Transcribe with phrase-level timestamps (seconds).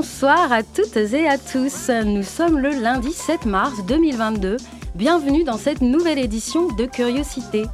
[0.00, 1.90] Bonsoir à toutes et à tous.
[2.04, 4.56] Nous sommes le lundi 7 mars 2022.
[4.94, 7.64] Bienvenue dans cette nouvelle édition de Curiosité.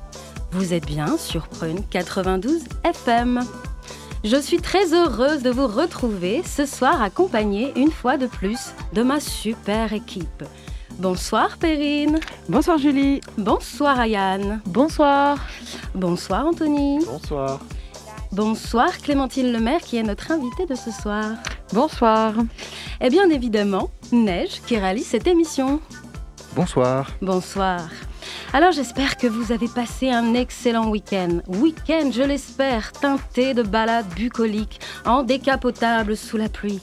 [0.51, 3.41] Vous êtes bien sur Prune 92 FM.
[4.24, 9.02] Je suis très heureuse de vous retrouver ce soir accompagnée une fois de plus de
[9.02, 10.45] ma super équipe.
[10.98, 12.20] Bonsoir Perrine.
[12.48, 13.20] Bonsoir Julie.
[13.37, 14.62] Bonsoir Ayane.
[14.65, 15.46] Bonsoir.
[15.95, 17.04] Bonsoir Anthony.
[17.04, 17.60] Bonsoir.
[18.34, 21.37] Bonsoir Clémentine Lemaire qui est notre invitée de ce soir.
[21.73, 22.34] Bonsoir.
[23.01, 25.80] Et bien évidemment, Neige qui réalise cette émission.
[26.57, 27.13] Bonsoir.
[27.23, 27.82] Bonsoir.
[28.52, 31.43] Alors j'espère que vous avez passé un excellent week-end.
[31.46, 36.80] Week-end, je l'espère, teinté de balades bucoliques, en décapotable sous la pluie.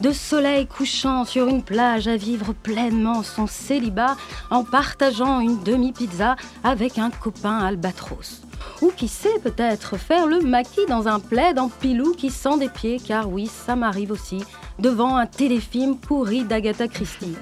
[0.00, 4.16] De soleil couchant sur une plage à vivre pleinement son célibat
[4.50, 8.43] en partageant une demi-pizza avec un copain albatros.
[8.84, 12.68] Ou qui sait peut-être faire le maquis dans un plaid en pilou qui sent des
[12.68, 14.44] pieds, car oui, ça m'arrive aussi,
[14.78, 17.34] devant un téléfilm pourri d'Agatha Christie.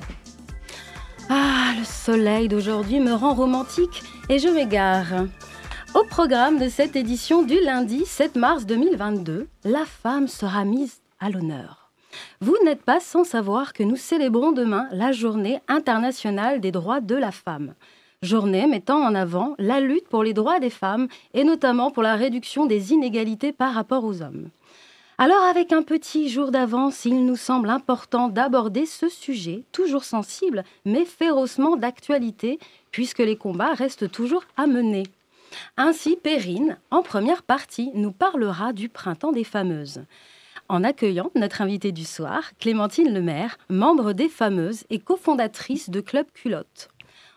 [1.29, 5.27] Ah, le soleil d'aujourd'hui me rend romantique et je m'égare.
[5.97, 11.29] Au programme de cette édition du lundi 7 mars 2022, la femme sera mise à
[11.29, 11.91] l'honneur.
[12.41, 17.17] Vous n'êtes pas sans savoir que nous célébrons demain la journée internationale des droits de
[17.17, 17.75] la femme.
[18.23, 22.15] Journée mettant en avant la lutte pour les droits des femmes et notamment pour la
[22.15, 24.48] réduction des inégalités par rapport aux hommes.
[25.19, 30.62] Alors avec un petit jour d'avance, il nous semble important d'aborder ce sujet, toujours sensible,
[30.84, 32.61] mais férocement d'actualité,
[32.92, 35.02] puisque les combats restent toujours à mener.
[35.77, 40.02] Ainsi, Perrine, en première partie, nous parlera du printemps des fameuses.
[40.68, 46.27] En accueillant notre invitée du soir, Clémentine Lemaire, membre des fameuses et cofondatrice de Club
[46.33, 46.89] Culotte.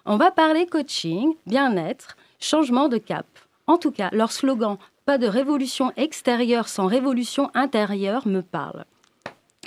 [0.08, 3.26] On va parler coaching, bien-être, changement de cap.
[3.66, 8.86] En tout cas, leur slogan pas de révolution extérieure sans révolution intérieure me parle.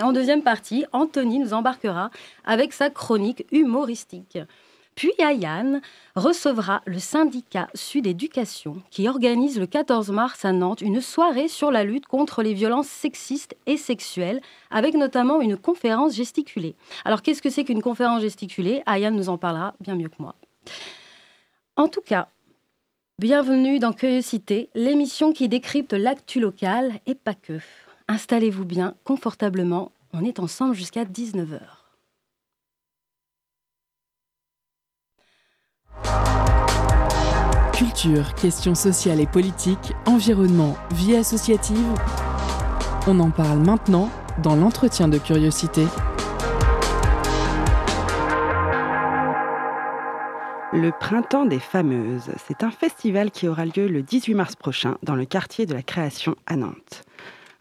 [0.00, 2.10] En deuxième partie, Anthony nous embarquera
[2.44, 4.38] avec sa chronique humoristique.
[4.98, 5.80] Puis Ayane
[6.16, 11.70] recevra le syndicat Sud Éducation qui organise le 14 mars à Nantes une soirée sur
[11.70, 14.40] la lutte contre les violences sexistes et sexuelles
[14.72, 16.74] avec notamment une conférence gesticulée.
[17.04, 18.82] Alors qu'est-ce que c'est qu'une conférence gesticulée?
[18.86, 20.34] Ayane nous en parlera bien mieux que moi.
[21.76, 22.26] En tout cas,
[23.20, 27.60] Bienvenue dans Curiosité, l'émission qui décrypte l'actu local et pas que.
[28.08, 31.77] Installez-vous bien, confortablement, on est ensemble jusqu'à 19h.
[37.72, 41.94] Culture, questions sociales et politiques, environnement, vie associative.
[43.06, 44.10] On en parle maintenant
[44.42, 45.86] dans l'entretien de curiosité.
[50.72, 55.14] Le Printemps des Fameuses, c'est un festival qui aura lieu le 18 mars prochain dans
[55.14, 57.04] le quartier de la création à Nantes.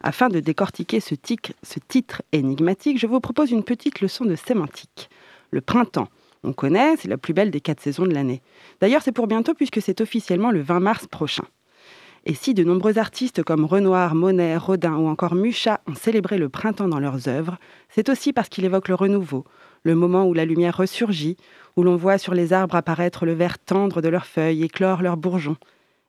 [0.02, 1.16] Afin de décortiquer ce,
[1.64, 5.10] ce titre énigmatique, je vous propose une petite leçon de sémantique.
[5.52, 6.10] Le printemps,
[6.48, 8.42] on connaît, c'est la plus belle des quatre saisons de l'année.
[8.80, 11.44] D'ailleurs, c'est pour bientôt puisque c'est officiellement le 20 mars prochain.
[12.26, 16.50] Et si de nombreux artistes comme Renoir, Monet, Rodin ou encore Mucha ont célébré le
[16.50, 17.58] printemps dans leurs œuvres,
[17.90, 19.46] c'est aussi parce qu'il évoque le renouveau,
[19.84, 21.38] le moment où la lumière ressurgit,
[21.76, 25.18] où l'on voit sur les arbres apparaître le vert tendre de leurs feuilles, éclore leurs
[25.18, 25.58] bourgeons.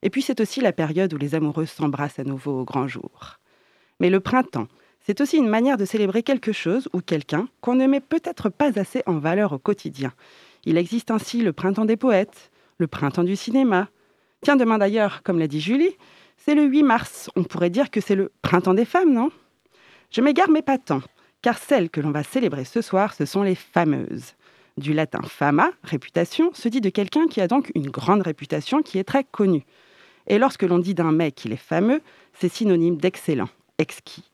[0.02, 3.38] Et puis c'est aussi la période où les amoureux s'embrassent à nouveau au grand jour.
[4.00, 4.68] Mais le printemps,
[5.08, 8.78] c'est aussi une manière de célébrer quelque chose ou quelqu'un qu'on ne met peut-être pas
[8.78, 10.12] assez en valeur au quotidien.
[10.66, 13.88] Il existe ainsi le printemps des poètes, le printemps du cinéma.
[14.42, 15.96] Tiens, demain d'ailleurs, comme l'a dit Julie,
[16.36, 17.30] c'est le 8 mars.
[17.36, 19.30] On pourrait dire que c'est le printemps des femmes, non?
[20.10, 21.00] Je m'égare, mais pas tant,
[21.40, 24.34] car celles que l'on va célébrer ce soir, ce sont les fameuses
[24.76, 28.98] du latin fama, réputation, se dit de quelqu'un qui a donc une grande réputation, qui
[28.98, 29.64] est très connu.
[30.26, 32.02] Et lorsque l'on dit d'un mec qu'il est fameux,
[32.34, 33.48] c'est synonyme d'excellent,
[33.78, 34.27] exquis.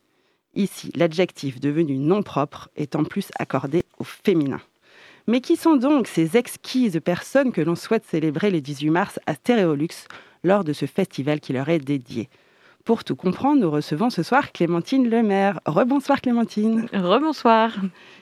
[0.56, 4.60] Ici, l'adjectif devenu non propre est en plus accordé au féminin.
[5.26, 9.34] Mais qui sont donc ces exquises personnes que l'on souhaite célébrer le 18 mars à
[9.34, 10.06] Stéréolux
[10.44, 12.28] lors de ce festival qui leur est dédié?
[12.84, 15.58] Pour tout comprendre, nous recevons ce soir Clémentine Lemaire.
[15.64, 16.86] Rebonsoir Clémentine.
[16.92, 17.72] Rebonsoir.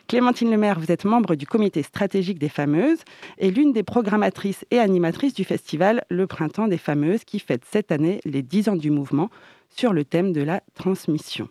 [0.06, 3.00] Clémentine Lemaire, vous êtes membre du comité stratégique des Fameuses
[3.38, 7.90] et l'une des programmatrices et animatrices du festival Le Printemps des Fameuses qui fête cette
[7.90, 9.31] année les 10 ans du mouvement
[9.69, 11.49] sur le thème de la transmission.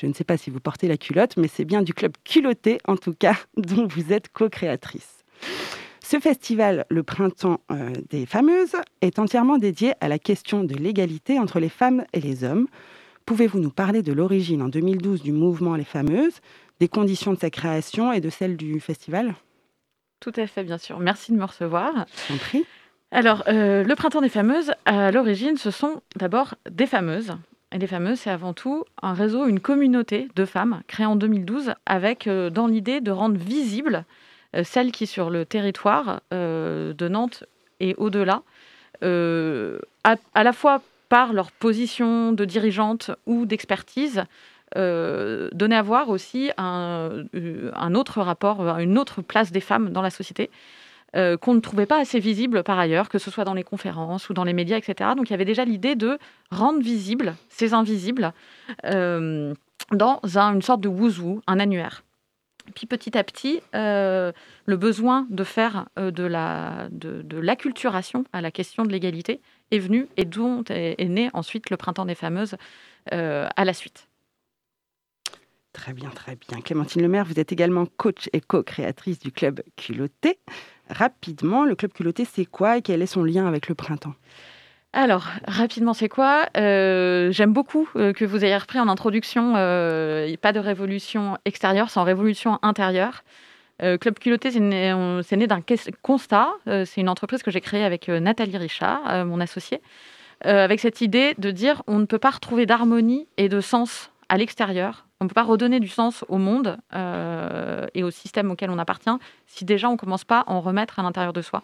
[0.00, 2.78] Je ne sais pas si vous portez la culotte, mais c'est bien du club culotté,
[2.86, 5.24] en tout cas, dont vous êtes co-créatrice.
[6.04, 11.38] Ce festival, le Printemps euh, des Fameuses, est entièrement dédié à la question de l'égalité
[11.38, 12.68] entre les femmes et les hommes.
[13.26, 16.40] Pouvez-vous nous parler de l'origine en 2012 du mouvement Les Fameuses,
[16.80, 19.34] des conditions de sa création et de celle du festival?
[20.20, 20.98] Tout à fait, bien sûr.
[21.00, 22.06] Merci de me recevoir.
[22.30, 22.64] Je prie.
[23.10, 27.32] Alors, euh, le Printemps des Fameuses, à l'origine, ce sont d'abord des fameuses.
[27.72, 31.74] Et les fameuses, c'est avant tout un réseau, une communauté de femmes créée en 2012
[31.84, 34.04] avec euh, dans l'idée de rendre visibles
[34.56, 37.44] euh, celles qui, sur le territoire euh, de Nantes
[37.80, 38.42] et au-delà,
[39.02, 44.24] à, à, la fois par leur position de dirigeante ou d'expertise,
[44.74, 47.24] donner à voir aussi un,
[47.94, 50.50] autre rapport, une autre place des femmes dans la société.
[51.16, 54.28] Euh, qu'on ne trouvait pas assez visible par ailleurs, que ce soit dans les conférences
[54.28, 55.10] ou dans les médias, etc.
[55.16, 56.18] Donc il y avait déjà l'idée de
[56.50, 58.34] rendre visibles ces invisibles
[58.84, 59.54] euh,
[59.90, 62.04] dans une sorte de wouzou, un annuaire.
[62.74, 64.32] Puis petit à petit, euh,
[64.66, 69.40] le besoin de faire de, la, de, l'acculturation à la question de l'égalité
[69.70, 72.56] est venu et dont est, né ensuite le Printemps des Fameuses
[73.10, 74.08] à la suite.
[75.72, 76.60] Très bien, très bien.
[76.60, 80.38] Clémentine Lemaire, vous êtes également coach et co-créatrice du club Culotté
[80.90, 84.14] rapidement, le club culotté, c'est quoi et quel est son lien avec le printemps?
[84.92, 86.48] Alors, rapidement, c'est quoi?
[86.56, 91.90] Euh, J'aime beaucoup euh, que vous ayez repris en introduction, euh, pas de révolution extérieure,
[91.90, 93.22] sans révolution intérieure.
[94.00, 94.92] Club Culotté, c'est né,
[95.30, 95.60] né d'un
[96.02, 96.48] constat.
[96.66, 99.80] c'est une entreprise que j'ai créée avec Nathalie Richard, mon associée,
[100.40, 104.36] avec cette idée de dire on ne peut pas retrouver d'harmonie et de sens à
[104.36, 108.70] l'extérieur on ne peut pas redonner du sens au monde euh, et au système auquel
[108.70, 109.10] on appartient
[109.46, 111.62] si déjà on ne commence pas à en remettre à l'intérieur de soi.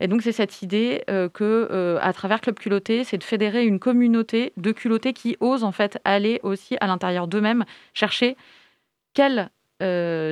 [0.00, 3.64] Et donc c'est cette idée euh, que, euh, à travers Club Culotté, c'est de fédérer
[3.64, 8.36] une communauté de culottés qui osent en fait aller aussi à l'intérieur d'eux-mêmes chercher
[9.14, 9.50] quel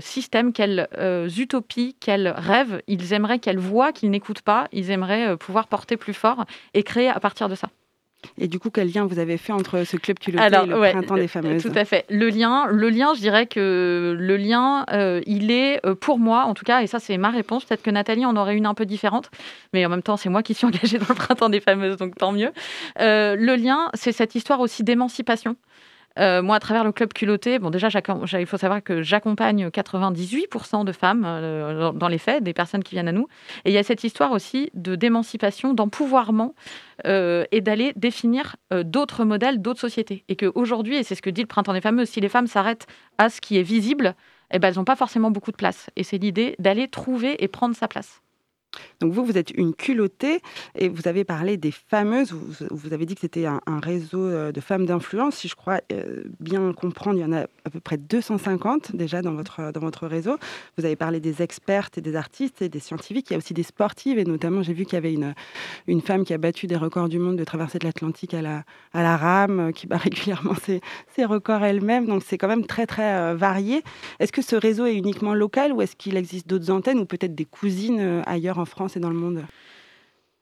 [0.00, 0.86] système, quelles
[1.36, 6.14] utopies, quels rêves ils aimeraient, quelles voix qu'ils n'écoutent pas, ils aimeraient pouvoir porter plus
[6.14, 7.68] fort et créer à partir de ça.
[8.38, 11.16] Et du coup, quel lien vous avez fait entre ce club culotté et le printemps
[11.16, 12.04] des fameuses Tout à fait.
[12.10, 16.44] Le lien, le lien, je dirais que le lien, euh, il est euh, pour moi,
[16.44, 17.64] en tout cas, et ça c'est ma réponse.
[17.64, 19.30] Peut-être que Nathalie en aurait une un peu différente,
[19.72, 22.16] mais en même temps, c'est moi qui suis engagée dans le printemps des fameuses, donc
[22.16, 22.52] tant mieux.
[23.00, 25.56] Euh, le lien, c'est cette histoire aussi d'émancipation.
[26.18, 30.84] Euh, moi, à travers le club culotté, bon, déjà, il faut savoir que j'accompagne 98%
[30.84, 33.28] de femmes euh, dans les faits, des personnes qui viennent à nous.
[33.64, 36.52] Et il y a cette histoire aussi de d'émancipation, d'empouvoirment
[37.06, 40.24] euh, et d'aller définir d'autres modèles, d'autres sociétés.
[40.28, 42.86] Et qu'aujourd'hui, et c'est ce que dit le Printemps des Fameuses, si les femmes s'arrêtent
[43.18, 44.14] à ce qui est visible,
[44.52, 45.90] eh ben, elles n'ont pas forcément beaucoup de place.
[45.96, 48.20] Et c'est l'idée d'aller trouver et prendre sa place.
[49.00, 50.40] Donc vous, vous êtes une culottée
[50.74, 52.32] et vous avez parlé des fameuses,
[52.70, 55.36] vous, avez dit que c'était un, réseau euh, de femmes d'influence.
[55.36, 59.22] Si je crois euh, bien comprendre, il y en a à peu près 250 déjà
[59.22, 60.36] dans votre, dans votre réseau.
[60.76, 63.30] Vous avez parlé des expertes et des artistes et des scientifiques.
[63.30, 65.34] Il y a aussi des sportives et notamment j'ai vu qu'il y avait une,
[65.86, 68.64] une femme qui a battu des records du monde de traverser de l'Atlantique à la,
[68.92, 70.80] à la rame, euh, qui bat régulièrement ses,
[71.16, 72.06] ses records elle-même.
[72.06, 73.82] Donc c'est quand même très très varié.
[74.18, 77.34] Est-ce que ce réseau est uniquement local ou est-ce qu'il existe d'autres antennes ou peut-être
[77.34, 79.42] des cousines ailleurs en France et dans le monde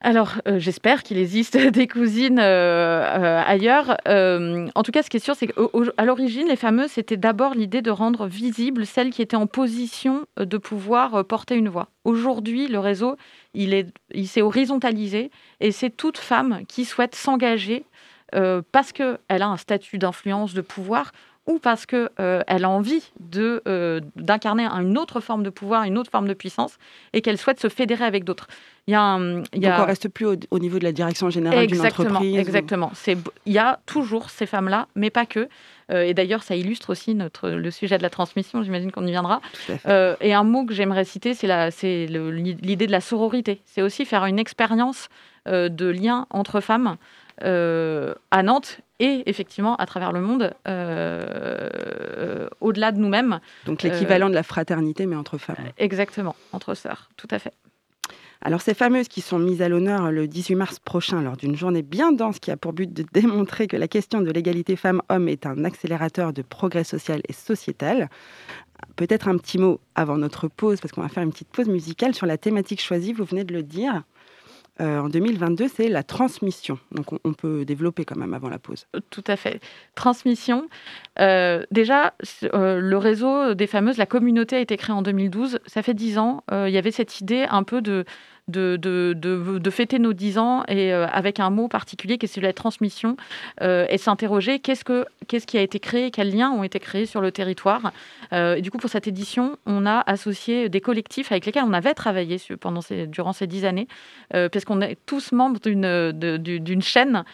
[0.00, 3.97] alors, euh, j'espère qu'il existe des cousines euh, euh, ailleurs.
[4.06, 7.82] en tout cas, ce qui est sûr, c'est qu'à l'origine, les fameuses, c'était d'abord l'idée
[7.82, 11.89] de rendre visible celles qui étaient en position de pouvoir porter une voix.
[12.05, 13.17] Aujourd'hui, le réseau,
[13.55, 17.84] il s'est il horizontalisé et c'est toute femme qui souhaite s'engager
[18.72, 21.13] parce qu'elle a un statut d'influence, de pouvoir,
[21.48, 25.96] ou parce qu'elle euh, a envie de, euh, d'incarner une autre forme de pouvoir, une
[25.96, 26.78] autre forme de puissance,
[27.14, 28.48] et qu'elle souhaite se fédérer avec d'autres.
[28.86, 29.70] Il y a un, il y a...
[29.70, 32.36] Donc on reste plus au, niveau de la direction générale d'une entreprise.
[32.36, 32.90] Exactement.
[32.94, 35.48] C'est, il y a toujours ces femmes-là, mais pas que.
[35.90, 39.10] Euh, et d'ailleurs, ça illustre aussi notre, le sujet de la transmission, j'imagine qu'on y
[39.10, 39.40] viendra.
[40.20, 43.62] et un mot que j'aimerais citer, c'est, la, c'est l'idée de la sororité.
[43.64, 45.08] C'est aussi faire une expérience
[45.46, 46.96] de lien entre femmes
[47.40, 53.40] à Nantes et effectivement à travers le monde, euh, au-delà de nous-mêmes.
[53.67, 55.56] Donc l'équivalent euh, de la fraternité, mais entre femmes.
[55.78, 57.52] Exactement, entre sœurs, tout à fait.
[58.40, 61.82] Alors ces fameuses qui sont mises à l'honneur le 18 mars prochain lors d'une journée
[61.82, 65.44] bien dense qui a pour but de démontrer que la question de l'égalité femmes-hommes est
[65.46, 68.08] un accélérateur de progrès social et sociétal.
[68.94, 72.14] Peut-être un petit mot avant notre pause, parce qu'on va faire une petite pause musicale
[72.14, 74.05] sur la thématique choisie, vous venez de le dire.
[74.81, 76.79] Euh, en 2022, c'est la transmission.
[76.93, 78.87] Donc on, peut développer quand même avant la pause.
[78.94, 79.61] Euh, tout à fait.
[79.94, 80.69] Transmission.
[81.19, 82.15] Euh, déjà,
[82.53, 85.58] le réseau des fameuses, la communauté a été créée en 2012.
[85.67, 86.44] Ça fait dix ans.
[86.53, 88.05] il y avait cette idée un peu de
[88.48, 92.43] de, de, de, fêter nos 10 ans et avec un mot particulier qui est celui
[92.43, 93.17] de la transmission
[93.60, 97.20] et s'interroger qu'est-ce, que, qu'est-ce qui a été créé, quels liens ont été créés sur
[97.20, 97.93] le territoire.
[98.32, 101.94] et du coup, pour cette édition, on a associé des collectifs avec lesquels on avait
[101.94, 103.88] travaillé pendant ces, durant ces 10 années,
[104.31, 107.24] parce qu'on est tous membres d'une, d'une chaîne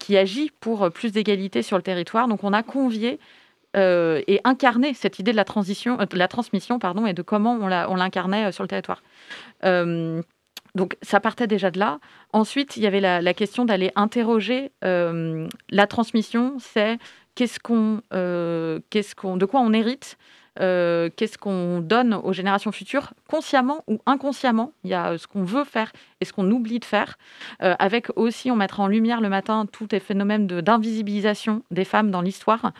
[0.00, 2.28] qui agit pour plus d'égalité sur le territoire.
[2.28, 3.18] Donc on a convié
[3.76, 7.52] euh, et incarner cette idée de la, transition, euh, la transmission pardon, et de comment
[7.52, 9.02] on l'incarnait euh, sur le territoire.
[10.74, 11.98] Donc ça partait déjà de là.
[12.32, 16.98] Ensuite, il y avait la, question d'aller interroger la transmission, c'est
[17.34, 18.02] qu'est-ce qu'on,
[18.90, 20.18] qu'est-ce qu'on, de quoi on hérite,
[20.56, 24.72] qu'est-ce qu'on donne aux générations futures, consciemment ou inconsciemment.
[24.84, 27.16] Il y a ce qu'on veut faire et ce qu'on oublie de faire,
[27.60, 32.22] avec aussi on mettra en lumière le matin tous les phénomènes d'invisibilisation des femmes dans
[32.22, 32.72] l'histoire.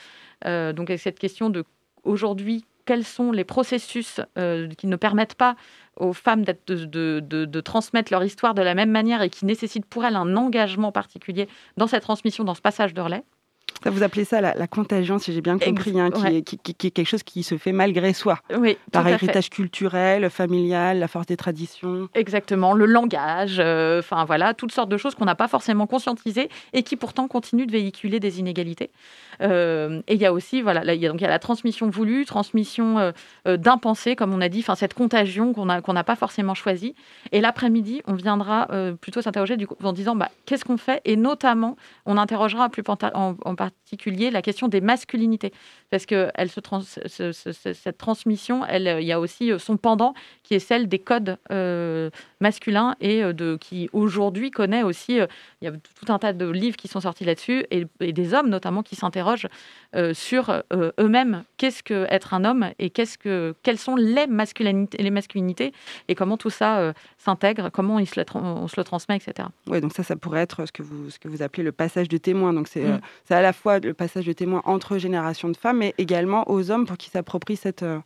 [0.47, 1.65] Euh, donc avec cette question de
[2.05, 5.57] aujourd'hui, quels sont les processus euh, qui ne permettent pas
[5.97, 10.17] aux femmes de, transmettre leur histoire de la même manière et qui nécessitent pour elles
[10.17, 13.25] un engagement particulier dans cette transmission, dans ce passage de relais.
[13.83, 16.91] Ça, vous appelez ça la, contagion, si j'ai bien compris, hein, qui, est, qui, est,
[16.91, 18.39] quelque chose qui se fait malgré soi.
[18.57, 22.09] Oui, Par héritage culturel, familial, la force des traditions.
[22.15, 26.49] Exactement, le langage, euh, enfin voilà, toutes sortes de choses qu'on n'a pas forcément conscientisées
[26.73, 28.91] et qui pourtant continuent de véhiculer des inégalités.
[29.41, 31.39] Euh, et il y a aussi, voilà, il y a, donc il y a la
[31.39, 32.99] transmission voulue, transmission
[33.47, 36.17] euh, d'un pensée, comme on a dit, enfin cette contagion qu'on n'a qu'on n'a pas
[36.17, 36.95] forcément choisie.
[37.31, 38.69] Et l'après-midi, on viendra
[39.01, 41.01] plutôt s'interroger en disant bah, qu'est-ce qu'on fait?
[41.05, 45.53] Et notamment, on interrogera plus en, en particulier la question des masculinités,
[45.91, 46.61] parce que elle se
[47.73, 51.39] cette transmission, elle, il y a aussi euh, son pendant qui est celle des codes
[51.51, 52.11] euh,
[52.41, 55.19] masculins et euh, de, qui aujourd'hui connaît aussi,
[55.61, 58.49] il y a tout un tas de livres qui sont sortis là-dessus et, des hommes
[58.49, 59.49] notamment qui s'interrogent
[60.13, 65.11] sur eux-mêmes, qu'est-ce que être un homme et qu'est-ce que, quelles sont les masculinités, les
[65.11, 65.73] masculinités
[66.09, 69.49] et comment tout ça s'intègre, comment on se, le on se le transmet, etc.
[69.67, 72.09] Oui, donc ça, ça pourrait être ce que vous, ce que vous appelez le passage
[72.09, 72.53] de témoin.
[72.53, 73.01] Donc c'est mmh.
[73.31, 76.87] à la fois le passage de témoin entre générations de femmes, mais également aux hommes
[76.87, 77.99] pour qu'ils s'approprient cette, euh,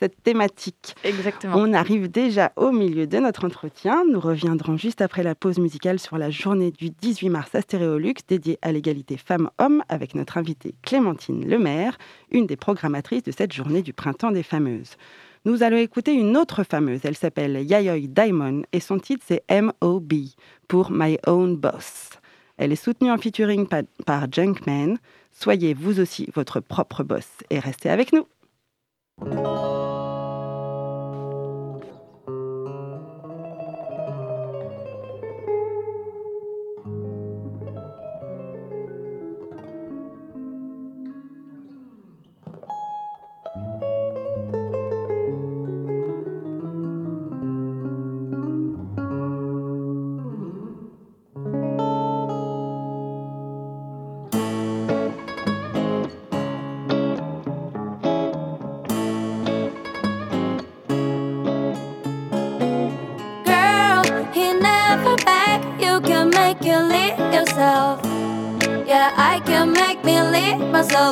[0.00, 0.94] cette thématique.
[1.04, 1.56] Exactement.
[1.56, 4.04] On arrive déjà au milieu de notre entretien.
[4.10, 8.14] Nous reviendrons juste après la pause musicale sur la journée du 18 mars à Stéréolux
[8.28, 11.98] dédiée à l'égalité femmes-hommes avec notre invitée Clémentine Lemaire,
[12.30, 14.96] une des programmatrices de cette journée du printemps des fameuses.
[15.44, 17.00] Nous allons écouter une autre fameuse.
[17.04, 20.14] Elle s'appelle Yayoi Diamond et son titre c'est M.O.B.
[20.66, 22.17] pour My Own Boss.
[22.58, 23.66] Elle est soutenue en featuring
[24.04, 24.98] par, Junkman.
[25.32, 28.26] Soyez vous aussi votre propre boss et restez avec nous.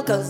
[0.03, 0.23] girl,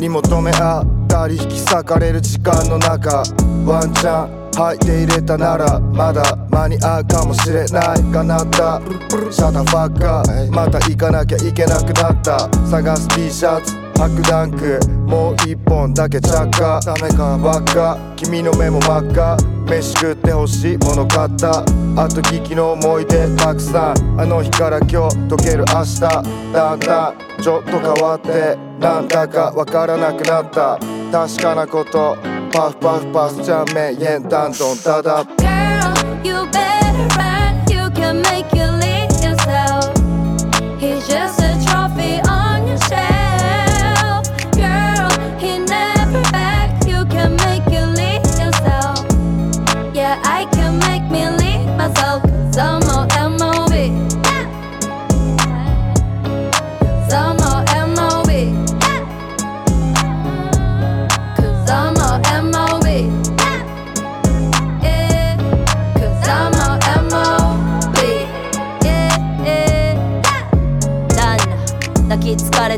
[0.00, 3.22] に求め合ったり引き裂かれる時間の中
[3.66, 8.80] ワンちゃん履いて入れたならまだ間に合うかもしれないかなった。
[9.30, 12.48] シャタファッカーまた行かなきゃいけなくなった。
[12.66, 16.80] 探す T シャツ白ダンクもう一本だけ着火。
[16.84, 17.36] ダメか。
[17.36, 17.98] ばっか。
[18.16, 19.36] 君の目も真っ赤。
[19.66, 21.60] 飯食って欲しいもの買った。
[21.60, 24.20] 後聞きの思い出たくさん。
[24.20, 24.96] あの日から今日
[25.28, 26.00] 溶ける明日。
[26.00, 30.78] だんだんちょっと変わってなんだかわからなくなった。
[31.12, 32.16] 確かなこと
[32.54, 38.39] Bas bas basacağım ben yeniden don da Girl you better run you can make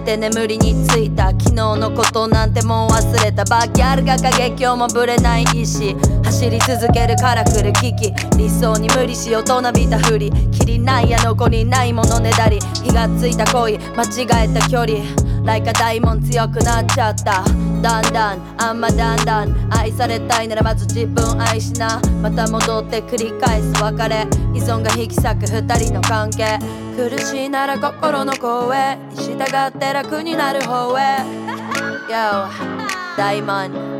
[0.04, 5.94] て眠りについた昨日のことなんてもう忘れたバーギャルが過激をもぶれない意志
[6.24, 17.42] 走り続けるから来る危機理想に無理し大人びたふりきりないや残りないものねだり火がついた恋間違えた距離ライカ大門強くなっちゃった。
[17.82, 22.00] だんだんあんまだんだん愛されたいならまず自分愛しな。
[22.22, 24.26] また戻って繰り返す別れ。
[24.54, 26.60] 依存が引き裂く二人の関係。
[26.96, 31.16] 苦しいなら心の声に従って楽になる方へ。
[32.08, 32.48] Yo
[33.16, 33.91] 大門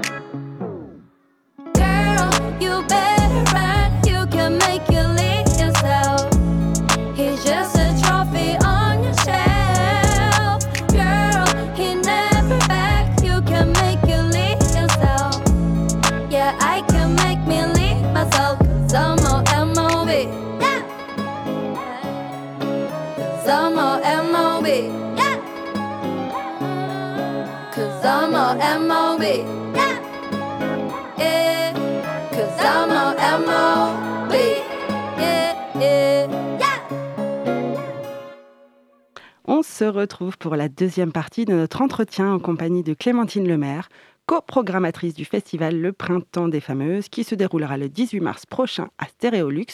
[39.85, 43.89] retrouve pour la deuxième partie de notre entretien en compagnie de Clémentine Lemaire,
[44.27, 49.07] coprogrammatrice du festival Le Printemps des Fameuses, qui se déroulera le 18 mars prochain à
[49.07, 49.67] Stéréolux,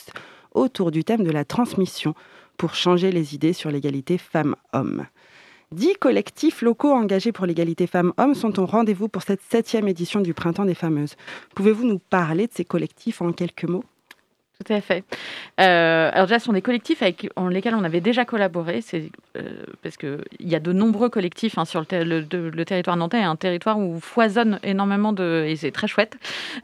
[0.52, 2.14] autour du thème de la transmission
[2.56, 5.06] pour changer les idées sur l'égalité femmes-hommes.
[5.70, 10.32] Dix collectifs locaux engagés pour l'égalité femmes-hommes sont au rendez-vous pour cette septième édition du
[10.32, 11.14] Printemps des Fameuses.
[11.54, 13.84] Pouvez-vous nous parler de ces collectifs en quelques mots?
[14.64, 15.04] Tout à fait.
[15.60, 18.80] Euh, alors déjà, ce sont des collectifs avec en lesquels on avait déjà collaboré.
[18.80, 22.22] C'est euh, parce que il y a de nombreux collectifs hein, sur le, ter- le-
[22.22, 26.16] de- le territoire nantais, un territoire où foisonne énormément de et c'est très chouette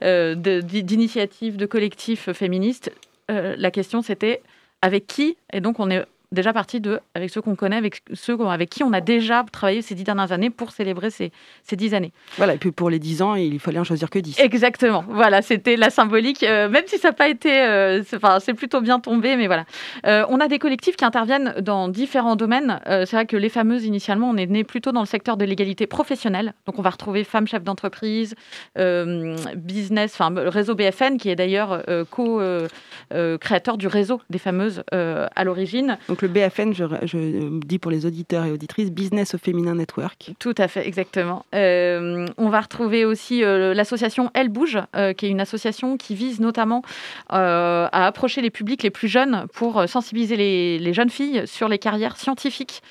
[0.03, 2.91] euh, de- d'i- d'initiatives, de collectifs féministes.
[3.31, 4.43] Euh, la question c'était
[4.83, 5.37] avec qui?
[5.53, 8.83] Et donc on est déjà parti de avec ceux qu'on connaît, avec ceux avec qui
[8.83, 12.13] on a déjà travaillé ces dix dernières années pour célébrer ces, ces dix années.
[12.37, 14.41] Voilà, et puis pour les 10 ans, il fallait en choisir que 10.
[14.41, 15.05] Exactement.
[15.09, 16.43] Voilà, c'était la symbolique.
[16.43, 19.47] euh, même si ça n'a pas été, euh, c'est enfin, c'est plutôt bien tombé, mais
[19.47, 19.65] voilà.
[20.07, 22.81] Euh, on a des collectifs qui interviennent dans différents domaines.
[22.87, 25.87] C'est vrai que les fameuses, initialement, on est né plutôt dans le secteur de l'égalité
[25.87, 26.55] professionnelle.
[26.67, 28.35] Donc, on va retrouver femmes chefs d'entreprise,
[28.77, 35.99] business, enfin, le réseau BFN, qui est d'ailleurs co-créateur du réseau des fameuses à l'origine.
[36.09, 40.33] Donc le BFN, je, dis pour les auditeurs et auditrices, Business au Féminin Network.
[40.39, 41.45] Tout à fait, exactement.
[41.55, 46.15] Euh, on va retrouver aussi euh, l'association Elle Bouge, euh, qui est une association qui
[46.15, 46.83] vise notamment
[47.29, 52.17] à approcher les publics les plus jeunes pour sensibiliser les jeunes filles sur les carrières
[52.17, 52.83] scientifiques.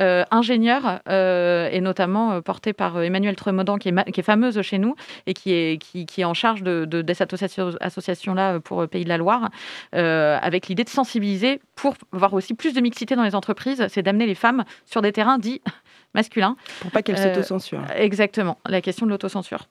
[0.00, 4.22] Euh, ingénieure euh, et notamment euh, portée par euh, Emmanuelle Tremodan qui est, qui est
[4.22, 4.94] fameuse chez nous
[5.26, 8.86] et qui est, qui, qui est en charge de, de, de cette association- association-là pour
[8.88, 9.48] Pays de la Loire
[9.92, 14.26] avec l'idée de sensibiliser pour voir aussi plus de mixité dans les entreprises, c'est d'amener
[14.26, 15.60] les femmes sur des terrains dits
[16.14, 17.84] masculins Pour pas qu'elle Euh, s'autocensurent.
[17.96, 19.66] Exactement, la question de l'autocensure.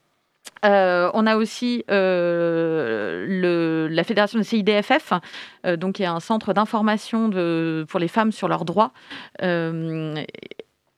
[0.65, 5.13] Euh, on a aussi euh, la fédération des CIDFF,
[5.65, 8.91] euh, donc qui est un centre d'information de- pour les femmes sur leurs droits.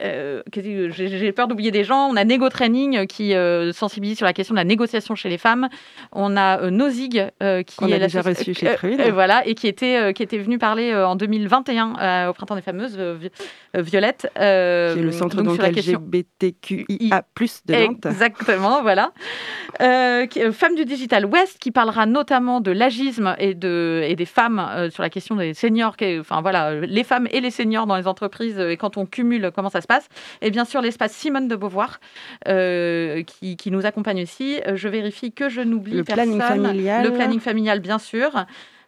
[0.02, 2.08] Euh, J'ai peur d'oublier des gens.
[2.10, 5.28] On a Nego Training euh, qui euh, sensibilise sur la question de la négociation chez
[5.30, 5.68] les femmes.
[6.14, 7.66] On a euh, Nozig qui a est
[8.00, 9.02] déjà l'associ- reçu chez Prune.
[9.12, 12.98] voilà, et qui était, qui était venu parler en 2021 euh, au printemps des fameuses
[12.98, 13.30] Vi-
[13.76, 14.28] Violette.
[14.36, 17.24] qui est le centre donc donc, sur la question LGBTQIA+,
[17.66, 18.06] de Nantes.
[18.06, 19.12] Exactement, voilà.
[19.82, 24.16] Euh, qui- euh, Femme du Digital West, qui parlera notamment de l'agisme et, de, et
[24.16, 27.96] des femmes sur la question des seniors, enfin voilà, les femmes et les seniors dans
[27.98, 29.88] les entreprises, et quand on cumule, comment ça se
[30.42, 32.00] Et bien sûr, l'espace Simone de Beauvoir,
[32.48, 34.60] euh, qui, qui nous accompagne aussi.
[34.74, 37.04] Je vérifie que je n'oublie Le planning familial.
[37.04, 38.46] Le planning familial, bien sûr.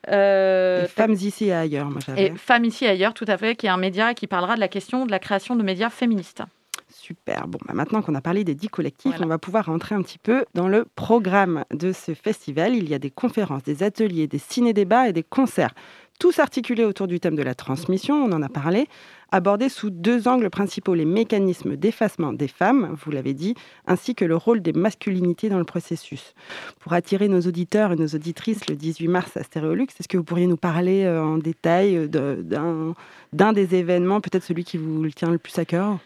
[0.10, 2.28] Euh, femmes ici et ailleurs, moi j'avais.
[2.28, 4.60] et Femmes ici et ailleurs, tout à fait, qui est un média qui parlera de
[4.60, 6.42] la question de la création de médias féministes.
[6.90, 7.48] Super.
[7.48, 9.26] Bon, bah maintenant qu'on a parlé des dix collectifs, Voilà.
[9.26, 12.76] on va pouvoir rentrer un petit peu dans le programme de ce festival.
[12.76, 15.74] Il y a des conférences, des ateliers, des ciné-débats et des concerts.
[16.20, 18.88] Tous articulés autour du thème de la transmission, on en a parlé,
[19.32, 23.56] abordés sous deux angles principaux, les mécanismes d'effacement des femmes, vous l'avez dit,
[23.88, 26.34] ainsi que le rôle des masculinités dans le processus.
[26.80, 30.24] Pour attirer nos auditeurs et nos auditrices le 18 mars à Stéréolux, est-ce que vous
[30.24, 35.38] pourriez nous parler euh, en détail d'un des événements, peut-être celui qui vous tient le
[35.38, 35.98] plus à cœur?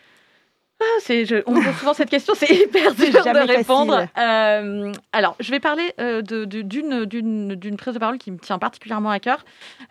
[0.82, 4.08] Ah, je- on me pose souvent cette question, c'est hyper dur de répondre.
[4.18, 9.20] Euh, alors, je vais parler euh, d'une prise de parole qui me tient particulièrement à
[9.20, 9.46] cœur.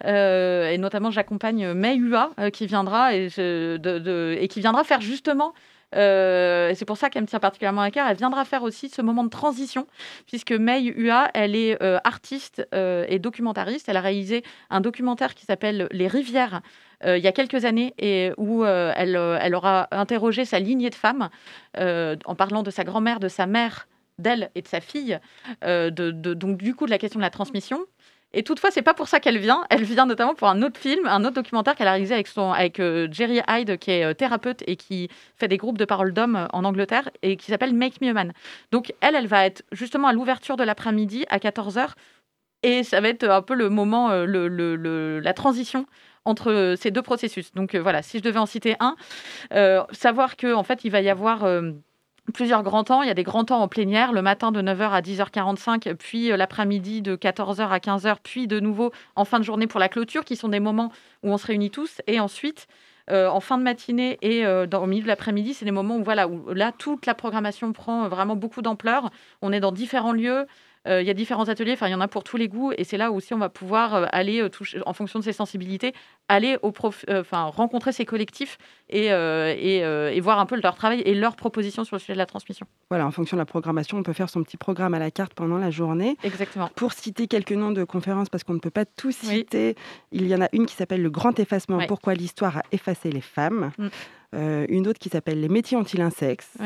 [0.05, 4.61] Euh, et notamment, j'accompagne May Hua euh, qui viendra et, je- de- de- et qui
[4.61, 5.55] viendra faire justement.
[5.97, 8.07] euh, et c'est pour ça qu'elle me tient particulièrement à cœur.
[8.09, 9.87] Elle viendra faire aussi ce moment de transition,
[10.27, 13.89] puisque May Hua, elle est euh, artiste euh, et documentariste.
[13.89, 16.61] Elle a réalisé un documentaire qui s'appelle Les rivières,
[17.07, 21.29] il y a quelques années et où elle, elle aura interrogé sa lignée de femmes
[21.77, 23.87] en parlant de sa grand-mère, de sa mère,
[24.19, 25.19] d'elle et de sa fille,
[25.63, 27.81] donc du coup de la question de la transmission.
[28.35, 29.65] Et toutefois, c'est pas pour ça qu'elle vient.
[29.71, 33.09] Elle vient notamment pour un autre film, un autre documentaire qu'elle a réalisé avec, euh,
[33.11, 36.47] Jerry Hyde, qui est euh, thérapeute et qui fait des groupes de parole d'hommes euh,
[36.53, 38.33] en Angleterre et qui s'appelle Make Me a Man.
[38.73, 41.91] Donc, elle, elle va être justement à l'ouverture de l'après-midi à 14h.
[42.65, 45.87] Et ça va être un peu le moment, la transition
[46.25, 47.53] entre ces deux processus.
[47.55, 48.97] Donc voilà, si je devais en citer un,
[49.93, 51.45] savoir qu'en en fait, il va y avoir
[52.33, 53.03] plusieurs grands temps.
[53.03, 56.33] Il y a des grands temps en plénière, le matin de 9h à 10h45, puis
[56.33, 59.89] euh, l'après-midi de 14h à 15h, puis de nouveau en fin de journée pour la
[59.89, 60.91] clôture, qui sont des moments
[61.23, 62.01] où on se réunit tous.
[62.07, 62.67] Et ensuite,
[63.11, 65.97] euh, en fin de matinée et euh, dans, au milieu de l'après-midi, c'est des moments
[65.97, 69.11] où, voilà, où là, toute la programmation prend vraiment beaucoup d'ampleur.
[69.43, 70.47] On est dans différents lieux.
[70.87, 72.73] Euh, il y a différents ateliers, enfin, il y en a pour tous les goûts.
[72.77, 75.33] Et c'est là aussi on va pouvoir euh, aller, euh, toucher, en fonction de ses
[75.33, 75.95] sensibilités,
[76.29, 76.73] aller au
[77.11, 81.97] enfin, rencontrer ces collectifs et, et, voir un peu leur travail et leurs propositions sur
[81.97, 82.67] le sujet de la transmission.
[82.91, 85.35] Voilà, en fonction de la programmation, on peut faire son petit programme à la carte
[85.35, 86.17] pendant la journée.
[86.23, 86.71] Exactement.
[86.75, 89.77] Pour citer quelques noms de conférences, parce qu'on ne peut pas tous citer,
[90.13, 93.21] il y en a une qui s'appelle Le Grand Effacement, pourquoi l'histoire a effacé les
[93.21, 93.73] femmes.
[93.79, 94.65] Mm.
[94.69, 96.57] une autre qui s'appelle Les métiers ont-ils un sexe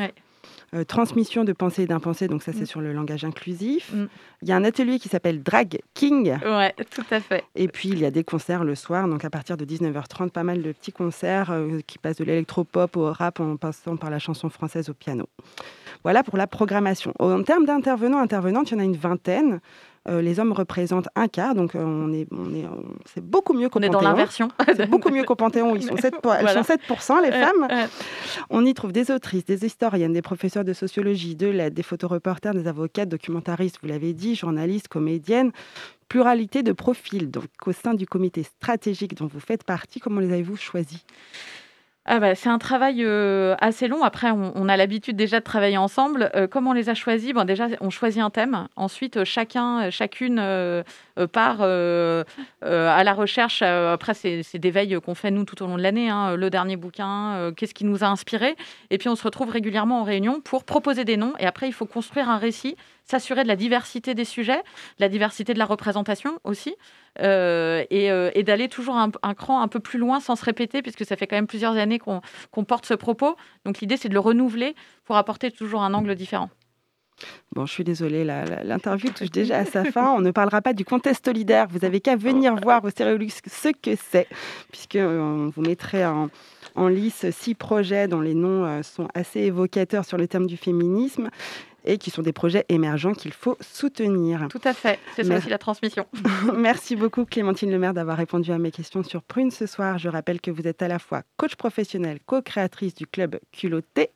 [0.73, 2.67] euh, transmission de pensée et d'impensée, donc ça c'est mm.
[2.67, 3.91] sur le langage inclusif.
[3.93, 4.05] Mm.
[4.41, 6.37] Il y a un atelier qui s'appelle Drag King.
[6.43, 7.43] Ouais, tout à fait.
[7.55, 10.43] Et puis il y a des concerts le soir, donc à partir de 19h30, pas
[10.43, 14.19] mal de petits concerts euh, qui passent de l'électropop au rap en passant par la
[14.19, 15.27] chanson française au piano.
[16.03, 17.13] Voilà pour la programmation.
[17.19, 19.59] En termes d'intervenants, intervenantes, il y en a une vingtaine.
[20.07, 22.65] Euh, les hommes représentent un quart, donc euh, on est, on est,
[23.05, 24.47] c'est beaucoup mieux qu'au On est dans l'inversion.
[24.75, 27.89] c'est beaucoup mieux qu'au Panthéon, ils sont 7 elles sont 7%, les femmes.
[28.49, 32.53] On y trouve des autrices, des historiennes, des professeurs de sociologie, de l'aide, des photoreporters,
[32.53, 35.51] des avocats, documentaristes, vous l'avez dit, journalistes, comédiennes,
[36.07, 37.29] pluralité de profils.
[37.29, 41.05] Donc au sein du comité stratégique dont vous faites partie, comment les avez-vous choisis?
[42.05, 43.05] Ah bah, c'est un travail
[43.59, 44.03] assez long.
[44.03, 46.31] Après, on, a l'habitude déjà de travailler ensemble.
[46.49, 47.33] Comment on les a choisis?
[47.33, 48.67] Bon, Déjà, on choisit un thème.
[48.75, 50.41] Ensuite, chacun, chacune
[51.27, 53.61] part à la recherche.
[53.61, 56.09] après, c'est des veilles qu'on fait nous tout au long de l'année.
[56.09, 56.35] Hein.
[56.35, 58.55] Le dernier bouquin, qu'est-ce qui nous a inspiré
[58.89, 61.33] Et puis, on se retrouve régulièrement en réunion pour proposer des noms.
[61.39, 62.75] Et après, il faut construire un récit
[63.09, 66.75] s'assurer de la diversité des sujets, de la diversité de la représentation aussi,
[67.19, 71.05] euh, euh, et, d'aller toujours un, cran un peu plus loin sans se répéter, puisque
[71.05, 73.35] ça fait quand même plusieurs années qu'on porte ce propos.
[73.65, 76.49] Donc l'idée, c'est de le renouveler pour apporter toujours un angle différent.
[77.53, 80.11] Bon, je suis désolée, l'interview touche déjà à sa fin.
[80.11, 81.67] On ne parlera pas du contest solidaire.
[81.69, 84.27] Vous avez qu'à venir voir au Stéréolux ce que c'est,
[84.71, 86.29] puisqu'on euh, vous mettrait en,
[86.75, 91.29] en lice six projets dont les noms sont assez évocateurs sur le thème du féminisme
[91.85, 94.47] et qui sont des projets émergents qu'il faut soutenir.
[94.49, 96.05] Tout à fait, c'est ça aussi la transmission.
[96.55, 99.97] Merci beaucoup Clémentine Lemaire d'avoir répondu à mes questions sur Prune ce soir.
[99.97, 104.11] Je rappelle que vous êtes à la fois coach professionnel, co-créatrice du club Culotté,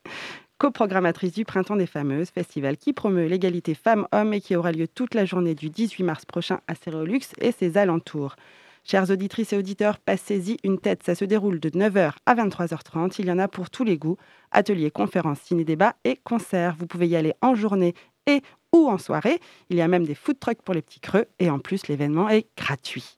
[0.63, 5.13] coprogrammatrice du Printemps des Fameuses, festival qui promeut l'égalité femmes-hommes et qui aura lieu toute
[5.13, 8.38] la journée du 18 mars prochain à Céréolux et ses alentours.
[8.86, 11.04] Chères auditrices et auditeurs, passez-y une tête.
[11.04, 13.15] Ça se déroule de 9h à 23h30.
[13.19, 14.15] Il y en a pour tous les goûts.
[14.52, 16.78] Ateliers, conférences, ciné-débats et concerts.
[16.80, 17.93] Vous pouvez y aller en journée
[18.26, 19.41] et ou en soirée.
[19.69, 21.26] Il y a même des food trucks pour les petits creux.
[21.39, 23.17] Et en plus, l'événement est gratuit.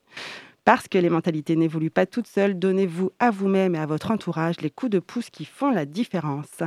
[0.63, 4.61] Parce que les mentalités n'évoluent pas toutes seules, donnez-vous à vous-même et à votre entourage
[4.61, 6.63] les coups de pouce qui font la différence.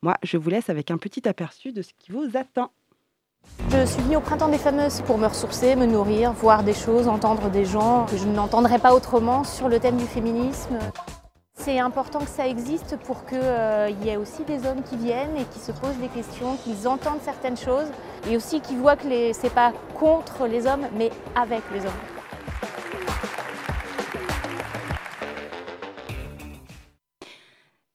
[0.00, 2.70] Moi, je vous laisse avec un petit aperçu de ce qui vous attend.
[3.70, 7.08] Je suis venue au Printemps des Fameuses pour me ressourcer, me nourrir, voir des choses,
[7.08, 10.78] entendre des gens que je n'entendrais pas autrement sur le thème du féminisme.
[11.54, 15.36] C'est important que ça existe pour qu'il euh, y ait aussi des hommes qui viennent
[15.36, 17.90] et qui se posent des questions, qu'ils entendent certaines choses
[18.30, 22.17] et aussi qu'ils voient que ce n'est pas contre les hommes mais avec les hommes.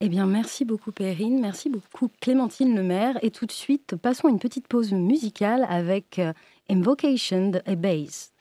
[0.06, 3.18] Eh bien, merci beaucoup Perrine, merci beaucoup Clémentine Lemaire.
[3.22, 6.34] Et tout de suite, passons une petite pause musicale avec euh,
[6.70, 8.33] Invocation de Base.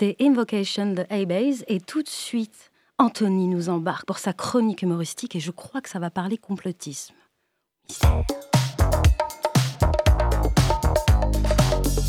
[0.00, 5.36] C'était Invocation de A-Base et tout de suite, Anthony nous embarque pour sa chronique humoristique
[5.36, 7.14] et je crois que ça va parler complotisme.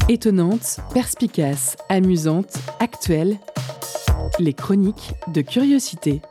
[0.07, 3.37] Étonnante, perspicace, amusante, actuelle,
[4.39, 6.21] les chroniques de curiosité.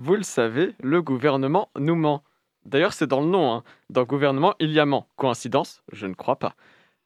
[0.00, 2.24] Vous le savez, le gouvernement nous ment.
[2.66, 3.52] D'ailleurs, c'est dans le nom.
[3.52, 3.64] Hein.
[3.88, 5.08] Dans gouvernement, il y a ment.
[5.16, 5.82] Coïncidence?
[5.92, 6.54] Je ne crois pas.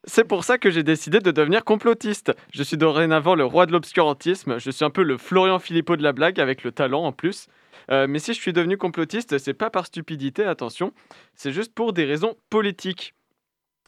[0.07, 2.33] C'est pour ça que j'ai décidé de devenir complotiste.
[2.53, 4.59] Je suis dorénavant le roi de l'obscurantisme.
[4.59, 7.47] Je suis un peu le Florian Philippot de la blague, avec le talent en plus.
[7.91, 10.93] Euh, mais si je suis devenu complotiste, c'est pas par stupidité, attention.
[11.35, 13.15] C'est juste pour des raisons politiques.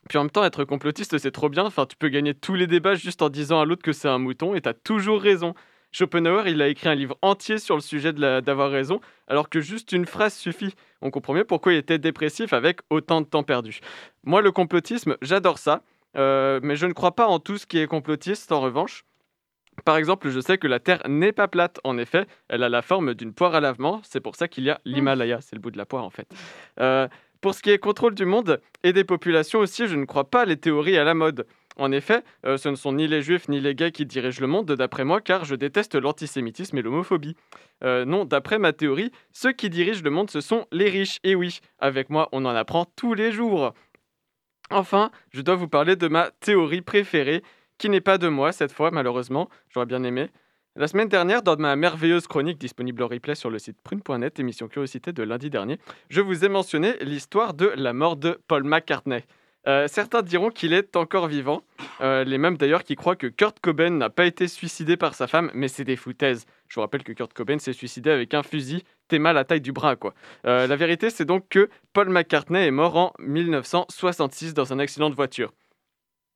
[0.08, 1.64] Puis en même temps, être complotiste, c'est trop bien.
[1.64, 4.18] Enfin, tu peux gagner tous les débats juste en disant à l'autre que c'est un
[4.18, 5.54] mouton et t'as toujours raison.
[5.96, 9.92] Schopenhauer, il a écrit un livre entier sur le sujet d'avoir raison, alors que juste
[9.92, 10.74] une phrase suffit.
[11.00, 13.80] On comprend mieux pourquoi il était dépressif avec autant de temps perdu.
[14.22, 15.80] Moi, le complotisme, j'adore ça,
[16.18, 19.06] euh, mais je ne crois pas en tout ce qui est complotiste, en revanche.
[19.86, 21.80] Par exemple, je sais que la Terre n'est pas plate.
[21.82, 24.02] En effet, elle a la forme d'une poire à lavement.
[24.04, 25.40] C'est pour ça qu'il y a l'Himalaya.
[25.40, 26.28] C'est le bout de la poire, en fait.
[26.78, 27.08] Euh,
[27.40, 30.44] pour ce qui est contrôle du monde et des populations aussi, je ne crois pas
[30.44, 31.46] les théories à la mode.
[31.76, 34.46] En effet, euh, ce ne sont ni les juifs ni les gays qui dirigent le
[34.46, 37.36] monde, d'après moi, car je déteste l'antisémitisme et l'homophobie.
[37.84, 41.18] Euh, non, d'après ma théorie, ceux qui dirigent le monde, ce sont les riches.
[41.22, 43.74] Et oui, avec moi, on en apprend tous les jours.
[44.70, 47.42] Enfin, je dois vous parler de ma théorie préférée,
[47.78, 50.30] qui n'est pas de moi cette fois, malheureusement, j'aurais bien aimé.
[50.76, 54.68] La semaine dernière, dans ma merveilleuse chronique disponible en replay sur le site prune.net, émission
[54.68, 55.78] Curiosité de lundi dernier,
[56.10, 59.24] je vous ai mentionné l'histoire de la mort de Paul McCartney.
[59.68, 61.62] Euh, certains diront qu'il est encore vivant,
[62.00, 65.26] euh, les mêmes d'ailleurs qui croient que Kurt Cobain n'a pas été suicidé par sa
[65.26, 66.46] femme, mais c'est des foutaises.
[66.68, 69.72] Je vous rappelle que Kurt Cobain s'est suicidé avec un fusil, à la taille du
[69.72, 70.14] bras quoi.
[70.46, 75.10] Euh, la vérité c'est donc que Paul McCartney est mort en 1966 dans un accident
[75.10, 75.52] de voiture.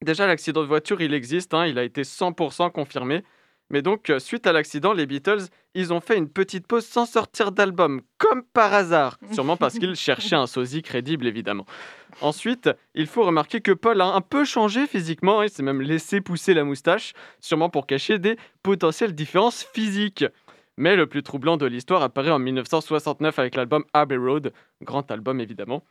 [0.03, 3.23] Déjà l'accident de voiture il existe, hein, il a été 100% confirmé,
[3.71, 7.53] mais donc, suite à l'accident, les Beatles, ils ont fait une petite pause sans sortir
[7.53, 11.67] d'album, comme par hasard, sûrement parce qu'ils cherchaient un sosie crédible, évidemment.
[12.21, 16.21] Ensuite, il faut remarquer que Paul a un peu changé physiquement, il s'est même laissé
[16.21, 20.25] pousser la moustache, sûrement pour cacher des potentielles différences physiques.
[20.77, 24.53] Mais le plus troublant de l'histoire apparaît en 1969 avec l'album Abbey Road,
[24.83, 25.85] grand album évidemment.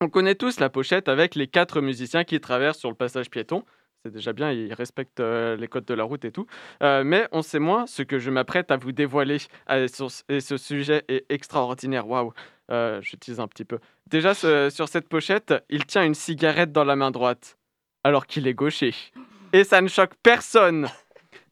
[0.00, 3.64] On connaît tous la pochette avec les quatre musiciens qui traversent sur le passage piéton
[4.04, 6.46] c'est déjà bien, ils respectent euh, les codes de la route et tout.
[6.82, 9.38] Euh, mais on sait moins ce que je m'apprête à vous dévoiler.
[9.70, 12.34] et ce sujet est extraordinaire, waouh,
[12.70, 13.78] euh, j'utilise un petit peu.
[14.06, 17.56] Déjà, sur cette pochette, il tient une cigarette dans la main droite,
[18.04, 18.94] alors qu'il est gaucher.
[19.54, 20.88] Et ça ne choque personne.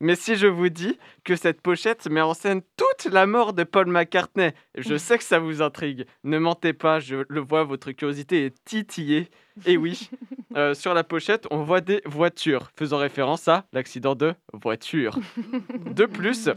[0.01, 3.63] Mais si je vous dis que cette pochette met en scène toute la mort de
[3.63, 6.07] Paul McCartney, je sais que ça vous intrigue.
[6.25, 9.31] Ne mentez pas, je le vois, votre curiosité est titillée.
[9.65, 10.11] Et oui,
[10.57, 15.19] euh, sur la pochette, on voit des voitures, faisant référence à l'accident de voiture.
[15.87, 16.51] De plus,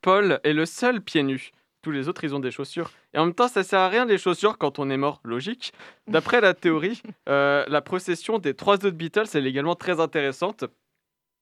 [0.00, 1.52] Paul est le seul pieds nus.
[1.82, 2.90] Tous les autres, ils ont des chaussures.
[3.14, 5.72] Et en même temps, ça sert à rien les chaussures quand on est mort, logique.
[6.06, 10.64] D'après la théorie, euh, la procession des trois autres Beatles, est également très intéressante.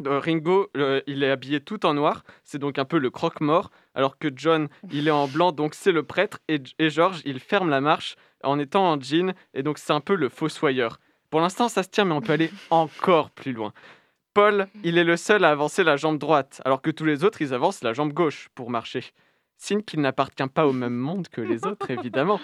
[0.05, 0.71] Euh, Ringo,
[1.07, 4.69] il est habillé tout en noir, c'est donc un peu le croque-mort, alors que John,
[4.93, 8.59] il est en blanc, donc c'est le prêtre, et, George, il ferme la marche en
[8.59, 10.99] étant en jean, et donc c'est un peu le fossoyeur.
[11.31, 13.73] Pour l'instant, ça se tient, mais on peut aller encore plus loin.
[14.35, 17.41] Paul, il est le seul à avancer la jambe droite, alors que tous les autres,
[17.41, 19.03] ils avancent la jambe gauche pour marcher.
[19.57, 22.39] Signe qu'il n'appartient pas au même monde que les autres, évidemment.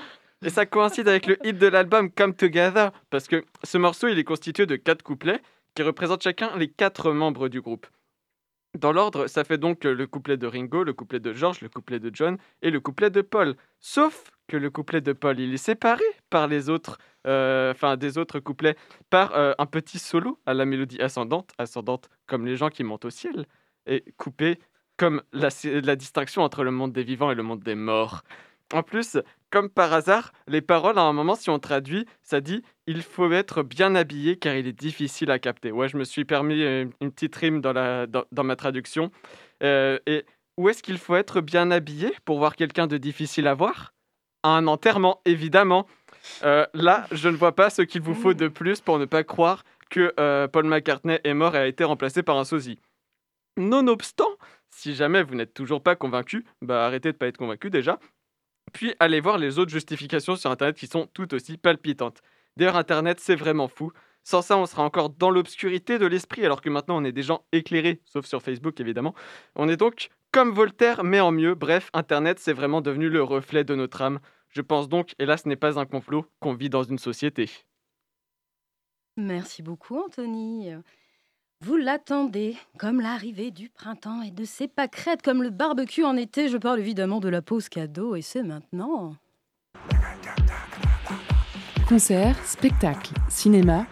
[0.44, 4.18] Et ça coïncide avec le hit de l'album Come Together, parce que ce morceau, il
[4.18, 5.42] est constitué de quatre couplets,
[5.74, 7.86] qui représentent chacun les quatre membres du groupe.
[8.78, 12.00] Dans l'ordre, ça fait donc le couplet de Ringo, le couplet de George, le couplet
[12.00, 13.54] de John et le couplet de Paul.
[13.80, 18.16] Sauf que le couplet de Paul, il est séparé par les autres, euh, enfin des
[18.16, 18.74] autres couplets,
[19.10, 23.04] par euh, un petit solo à la mélodie ascendante, ascendante comme les gens qui montent
[23.04, 23.44] au ciel,
[23.86, 24.58] et coupé
[24.96, 28.22] comme la, la distinction entre le monde des vivants et le monde des morts.
[28.72, 29.18] En plus,
[29.50, 33.30] comme par hasard, les paroles, à un moment, si on traduit, ça dit il faut
[33.30, 35.70] être bien habillé car il est difficile à capter.
[35.70, 39.10] Ouais, je me suis permis euh, une, petite rime dans, la, dans, ma traduction.
[39.60, 40.24] Et
[40.56, 43.92] où est-ce qu'il faut être bien habillé pour voir quelqu'un de difficile à voir?
[44.42, 45.86] À un enterrement, évidemment.
[46.44, 49.24] Euh, là, je ne vois pas ce qu'il vous faut de plus pour ne pas
[49.24, 50.12] croire que
[50.46, 52.78] Paul McCartney est mort et a été remplacé par un sosie.
[53.58, 54.30] Nonobstant,
[54.70, 57.98] si jamais vous n'êtes toujours pas convaincu, bah arrêtez de ne pas être convaincu déjà.
[58.72, 62.22] Puis allez voir les autres justifications sur Internet qui sont tout aussi palpitantes.
[62.56, 63.92] D'ailleurs, Internet, c'est vraiment fou.
[64.24, 67.24] Sans ça, on sera encore dans l'obscurité de l'esprit, alors que maintenant on est des
[67.24, 69.14] gens éclairés, sauf sur Facebook évidemment.
[69.56, 71.54] On est donc comme Voltaire, mais en mieux.
[71.54, 74.20] Bref, Internet, c'est vraiment devenu le reflet de notre âme.
[74.52, 77.50] Je pense donc, et là ce n'est pas un complot, qu'on vit dans une société.
[79.16, 80.70] Merci beaucoup, Anthony.
[81.60, 86.48] Vous l'attendez, comme l'arrivée du printemps et de ses pâquerettes, comme le barbecue en été.
[86.48, 89.14] Je parle évidemment de la pause cadeau, et c'est maintenant.
[91.88, 93.86] Concert, spectacle, cinéma.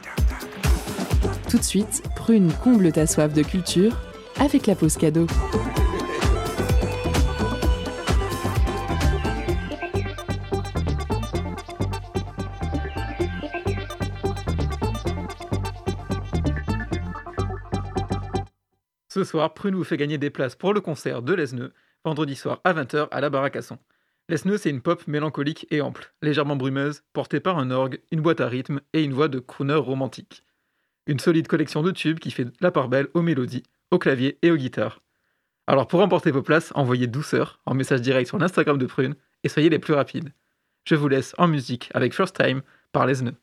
[1.49, 3.97] Tout de suite, Prune comble ta soif de culture
[4.41, 5.27] avec la pause cadeau.
[19.21, 21.75] Ce soir, Prune vous fait gagner des places pour le concert de Lesneux,
[22.07, 23.77] vendredi soir à 20h à la Baraque à Son.
[24.31, 28.41] Lesneux, c'est une pop mélancolique et ample, légèrement brumeuse, portée par un orgue, une boîte
[28.41, 30.43] à rythme et une voix de crooner romantique.
[31.07, 34.51] Une solide collection de tubes qui fait la part belle aux mélodies, au clavier et
[34.51, 35.03] aux guitares.
[35.67, 39.51] Alors pour remporter vos places, envoyez douceur en message direct sur l'Instagram de Prune et
[39.51, 40.33] soyez les plus rapides.
[40.85, 43.37] Je vous laisse en musique avec First Time par Lesneux.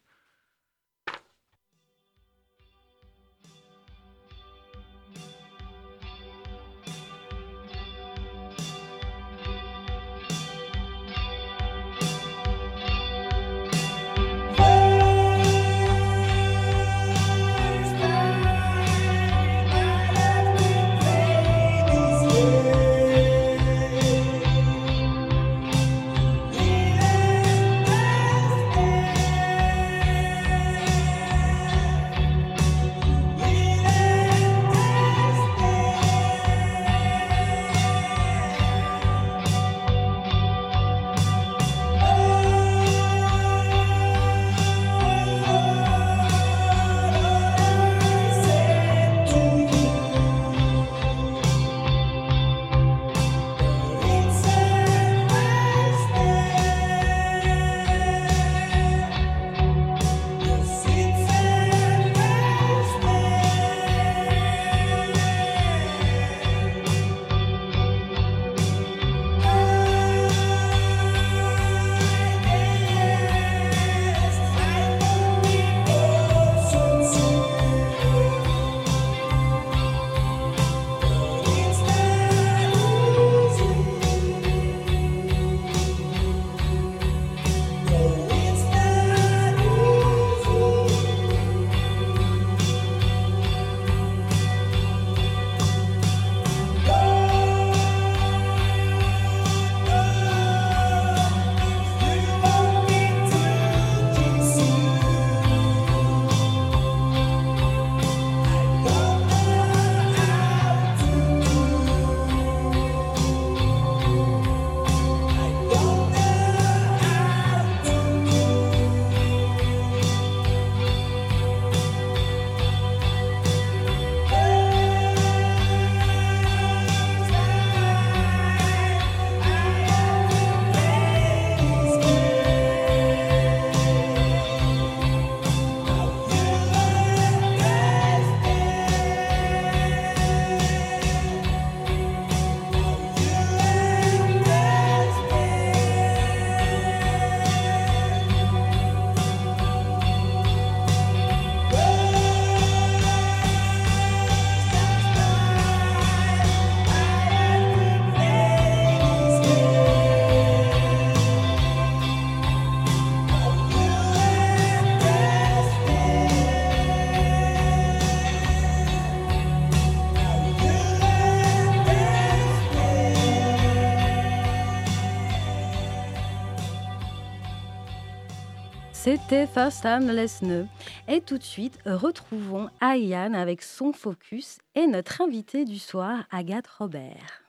[179.08, 180.68] C'était First Time Lesneux.
[181.08, 186.68] Et tout de suite, retrouvons Ayane avec son focus et notre invitée du soir, Agathe
[186.68, 187.42] Robert.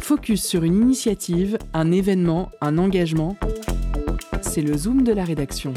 [0.00, 3.36] Focus sur une initiative, un événement, un engagement.
[4.40, 5.72] C'est le zoom de la rédaction.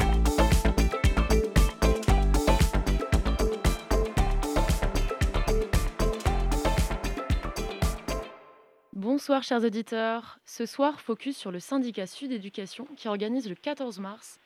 [9.26, 10.38] Bonsoir chers auditeurs.
[10.44, 14.38] Ce soir, focus sur le syndicat Sud Éducation qui organise le 14 mars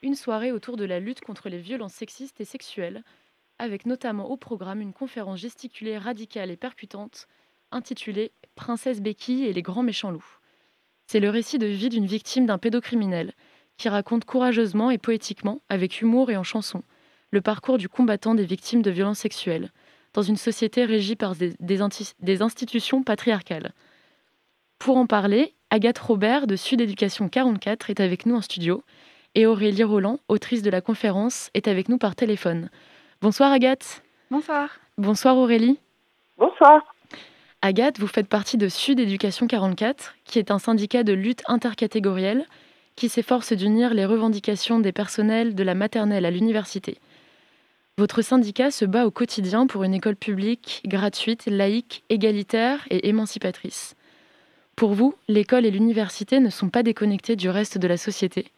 [0.00, 3.02] une soirée autour de la lutte contre les violences sexistes et sexuelles,
[3.58, 7.26] avec notamment au programme une conférence gesticulée radicale et percutante
[7.72, 10.38] intitulée Princesse Becky et les grands méchants loups.
[11.08, 13.32] C'est le récit de vie d'une victime d'un pédocriminel
[13.76, 16.84] qui raconte courageusement et poétiquement, avec humour et en chanson,
[17.32, 19.72] le parcours du combattant des victimes de violences sexuelles
[20.14, 21.82] dans une société régie par des,
[22.40, 23.72] institutions patriarcales.
[24.78, 28.84] Pour en parler, Agathe Robert de Sud Éducation 44 est avec nous en studio
[29.34, 32.70] et Aurélie Roland, autrice de la conférence, est avec nous par téléphone.
[33.20, 34.02] Bonsoir Agathe.
[34.30, 34.70] Bonsoir.
[34.96, 35.78] Bonsoir Aurélie.
[36.38, 36.94] Bonsoir.
[37.60, 42.46] Agathe, vous faites partie de Sud Éducation 44, qui est un syndicat de lutte intercatégorielle
[42.94, 46.98] qui s'efforce d'unir les revendications des personnels de la maternelle à l'université.
[47.98, 53.96] Votre syndicat se bat au quotidien pour une école publique, gratuite, laïque, égalitaire et émancipatrice.
[54.78, 58.52] Pour vous, l'école et l'université ne sont pas déconnectés du reste de la société.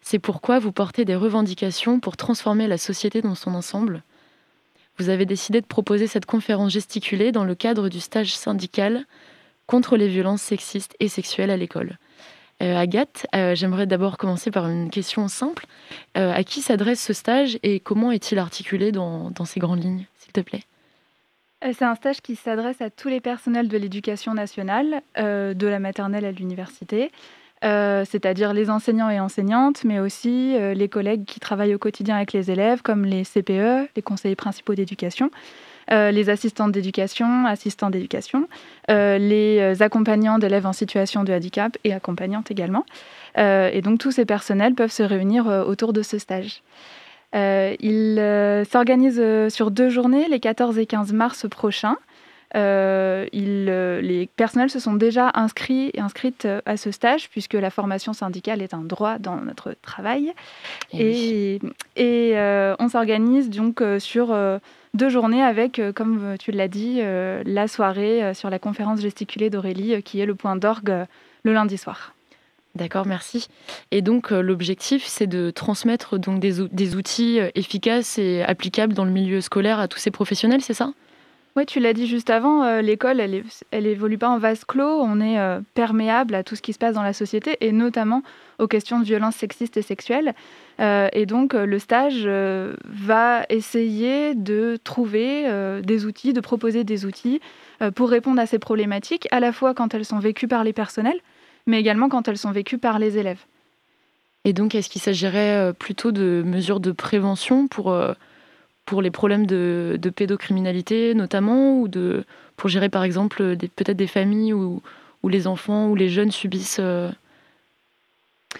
[0.00, 4.04] C'est pourquoi vous portez des revendications pour transformer la société dans son ensemble.
[4.96, 9.06] Vous avez décidé de proposer cette conférence gesticulée dans le cadre du stage syndical
[9.66, 11.98] contre les violences sexistes et sexuelles à l'école.
[12.62, 15.66] Euh, Agathe, euh, j'aimerais d'abord commencer par une question simple.
[16.16, 20.06] Euh, à qui s'adresse ce stage et comment est-il articulé dans, dans ces grandes lignes,
[20.20, 20.62] s'il te plaît?
[21.62, 26.24] C'est un stage qui s'adresse à tous les personnels de l'éducation nationale, de la maternelle
[26.24, 27.12] à l'université,
[27.62, 32.50] c'est-à-dire les enseignants et enseignantes, mais aussi les collègues qui travaillent au quotidien avec les
[32.50, 35.30] élèves, comme les CPE, les conseillers principaux d'éducation,
[35.92, 38.46] euh, les assistantes d'éducation, assistants d'éducation,
[38.90, 42.84] euh, les euh, accompagnants d'élèves en situation de handicap et accompagnantes également.
[43.36, 46.62] et donc tous ces personnels peuvent se réunir autour de ce stage.
[47.32, 51.96] Il s'organise sur deux journées, les 14 et 15 mars prochains.
[52.54, 58.62] les personnels se sont déjà inscrits et inscrites à ce stage puisque la formation syndicale
[58.62, 60.32] est un droit dans notre travail.
[60.92, 64.34] Eh et, et on s'organise donc sur
[64.94, 69.00] deux journées avec, euh, comme euh, tu l'as dit, euh, la soirée sur la conférence
[69.00, 71.06] gesticulée d'Aurélie, qui est le point d'orgue
[71.44, 72.14] le lundi soir.
[72.80, 73.46] D'accord, merci.
[73.92, 79.40] Et donc l'objectif, c'est de transmettre donc des, outils efficaces et applicables dans le milieu
[79.40, 80.92] scolaire à tous ces professionnels, c'est ça?
[81.56, 85.20] Oui, tu l'as dit juste avant, l'école, elle, elle évolue pas en vase clos, on
[85.20, 85.36] est
[85.74, 88.22] perméable à tout ce qui se passe dans la société et notamment
[88.60, 90.34] aux questions de violences sexistes et sexuelles.
[90.80, 95.50] Euh, et donc, euh, le stage euh, va essayer de trouver
[95.82, 97.40] des outils, de proposer des outils
[97.94, 101.18] pour répondre à ces problématiques, à la fois quand elles sont vécues par les personnels,
[101.66, 103.40] mais également quand elles sont vécues par les élèves.
[104.44, 107.94] Et donc, est-ce qu'il s'agirait plutôt de mesures de prévention pour,
[108.86, 112.24] pour les problèmes de, pédocriminalité notamment, ou de,
[112.56, 114.80] pour gérer par exemple peut-être des familles où,
[115.22, 116.80] où, les enfants ou les jeunes subissent,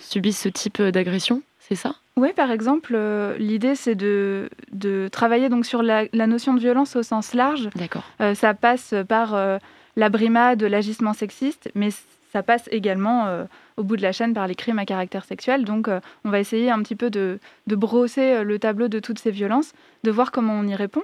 [0.01, 1.95] subissent ce type d'agression C'est ça?
[2.21, 6.95] Oui, par exemple, euh, l'idée c'est de, de, travailler donc sur la, notion de violence
[6.95, 7.71] au sens large.
[7.77, 8.05] D'accord.
[8.21, 9.57] Euh, ça passe par euh,
[9.97, 11.89] la brimade, l'agissement sexiste, mais
[12.33, 15.65] ça passe également au bout de la chaîne par les crimes à caractère sexuel.
[15.65, 15.89] Donc,
[16.25, 19.73] on va essayer un petit peu de, brosser le tableau de toutes ces violences,
[20.05, 21.03] de voir comment on y répond.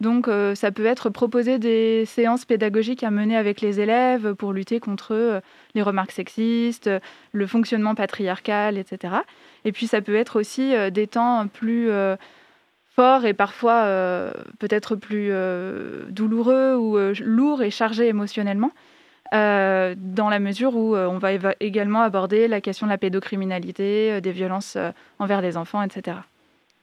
[0.00, 4.52] Donc euh, ça peut être proposer des séances pédagogiques à mener avec les élèves pour
[4.52, 5.40] lutter contre euh,
[5.74, 6.90] les remarques sexistes,
[7.32, 9.14] le fonctionnement patriarcal, etc.
[9.64, 11.90] Et puis ça peut être aussi euh, des temps plus
[12.94, 13.88] forts et parfois
[14.60, 15.32] peut-être plus
[16.10, 18.70] douloureux ou lourds et chargés émotionnellement.
[19.32, 24.76] Dans la mesure où on va également aborder la question de la pédocriminalité, des violences
[25.18, 26.18] envers les enfants, etc.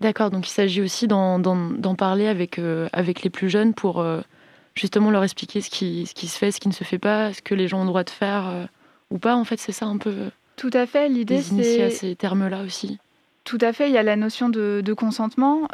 [0.01, 4.21] D'accord, donc il s'agit aussi d'en parler avec, euh, avec les plus jeunes pour euh,
[4.73, 7.31] justement leur expliquer ce qui, ce qui se fait, ce qui ne se fait pas,
[7.33, 8.65] ce que les gens ont le droit de faire euh,
[9.11, 9.35] ou pas.
[9.35, 10.15] En fait, c'est ça un peu.
[10.55, 11.83] Tout à fait, l'idée c'est.
[11.83, 12.97] à ces termes-là aussi.
[13.43, 15.67] Tout à fait, il y a la notion de, de consentement.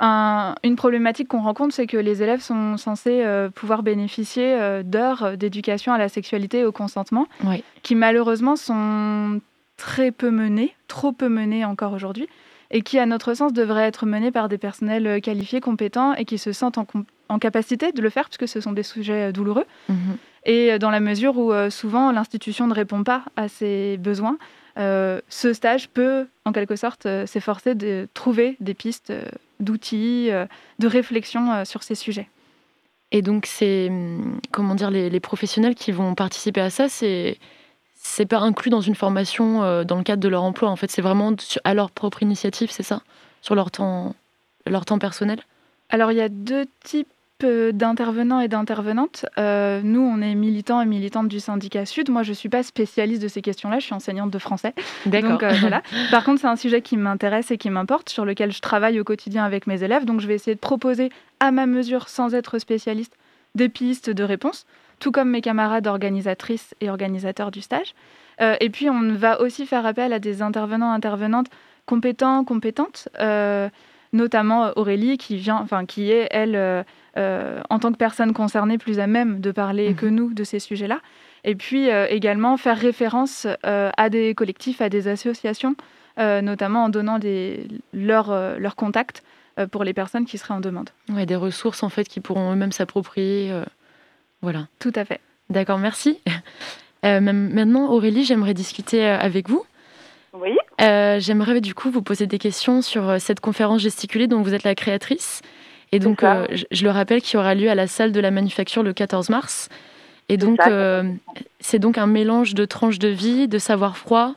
[0.00, 3.24] Une problématique qu'on rencontre, c'est que les élèves sont censés
[3.54, 7.26] pouvoir bénéficier d'heures d'éducation à la sexualité et au consentement,
[7.82, 9.40] qui malheureusement sont
[9.76, 12.28] très peu menées, trop peu menées encore aujourd'hui
[12.70, 16.24] et qui, à notre sens, devrait être menée par des personnels euh, qualifiés, compétents et
[16.24, 19.64] qui se sentent en, capacité de le faire, puisque ce sont des sujets euh, douloureux.
[19.88, 20.16] Mhm.
[20.44, 24.36] Et euh, dans la mesure où souvent l'institution ne répond pas à ses besoins,
[24.76, 29.12] ce stage peut, en quelque sorte, s'efforcer de trouver des pistes
[29.64, 30.30] d'outils,
[30.78, 32.28] de réflexion sur ces sujets.
[33.10, 37.38] Et donc, c'est hum, comment dire les, les, professionnels qui vont participer à ça, c'est
[38.04, 40.68] c'est pas inclus dans une formation euh, dans le cadre de leur emploi.
[40.68, 41.32] En fait, c'est vraiment
[41.64, 43.02] à leur propre initiative, c'est ça?
[43.40, 44.14] Sur leur temps,
[44.66, 45.40] leur temps personnel?
[45.88, 49.26] Alors, il y a deux types euh, d'intervenants et d'intervenantes.
[49.38, 52.10] Euh, nous, on est militants et militantes du syndicat Sud.
[52.10, 54.72] Moi, je ne suis pas spécialiste de ces questions-là, je suis enseignante de français.
[55.06, 55.40] D'accord.
[55.60, 55.82] voilà.
[56.10, 59.04] Par contre, c'est un sujet qui m'intéresse et qui m'importe, sur lequel je travaille au
[59.04, 60.04] quotidien avec mes élèves.
[60.04, 61.10] Donc, je vais essayer de proposer
[61.40, 63.16] à ma mesure, sans être spécialiste,
[63.54, 64.66] des pistes de réponse
[65.00, 67.94] tout comme mes camarades organisatrices et organisateurs du stage.
[68.40, 71.48] Euh, et puis, on va aussi faire appel à des intervenants, intervenantes
[71.84, 73.68] compétents, compétentes, euh,
[74.12, 76.84] notamment Aurélie, qui, vient, enfin, qui est, elle,
[77.16, 79.96] euh, en tant que personne concernée, plus à même de parler mhm.
[79.96, 81.00] que nous de ces sujets-là.
[81.46, 85.76] Et puis également faire référence à des collectifs, à des associations
[86.16, 87.18] notamment en donnant
[87.92, 89.22] leurs leur contacts
[89.70, 90.88] pour les personnes qui seraient en demande.
[91.10, 93.52] Ouais, des ressources en fait qui pourront eux-mêmes s'approprier.
[94.40, 94.68] voilà.
[94.78, 95.20] Tout à fait.
[95.50, 96.18] D'accord, merci.
[97.02, 99.66] maintenant, Aurélie, j'aimerais discuter avec vous.
[100.32, 100.56] Oui.
[100.78, 104.74] j'aimerais du coup vous poser des questions sur cette conférence gesticulée dont vous êtes la
[104.74, 105.42] créatrice.
[105.94, 108.82] Et donc, euh, je, le rappelle, qui aura lieu à la salle de la manufacture
[108.82, 109.68] le 14 mars.
[110.28, 111.04] Et donc, euh,
[111.60, 114.34] c'est donc un mélange de tranches de vie, de savoir froid,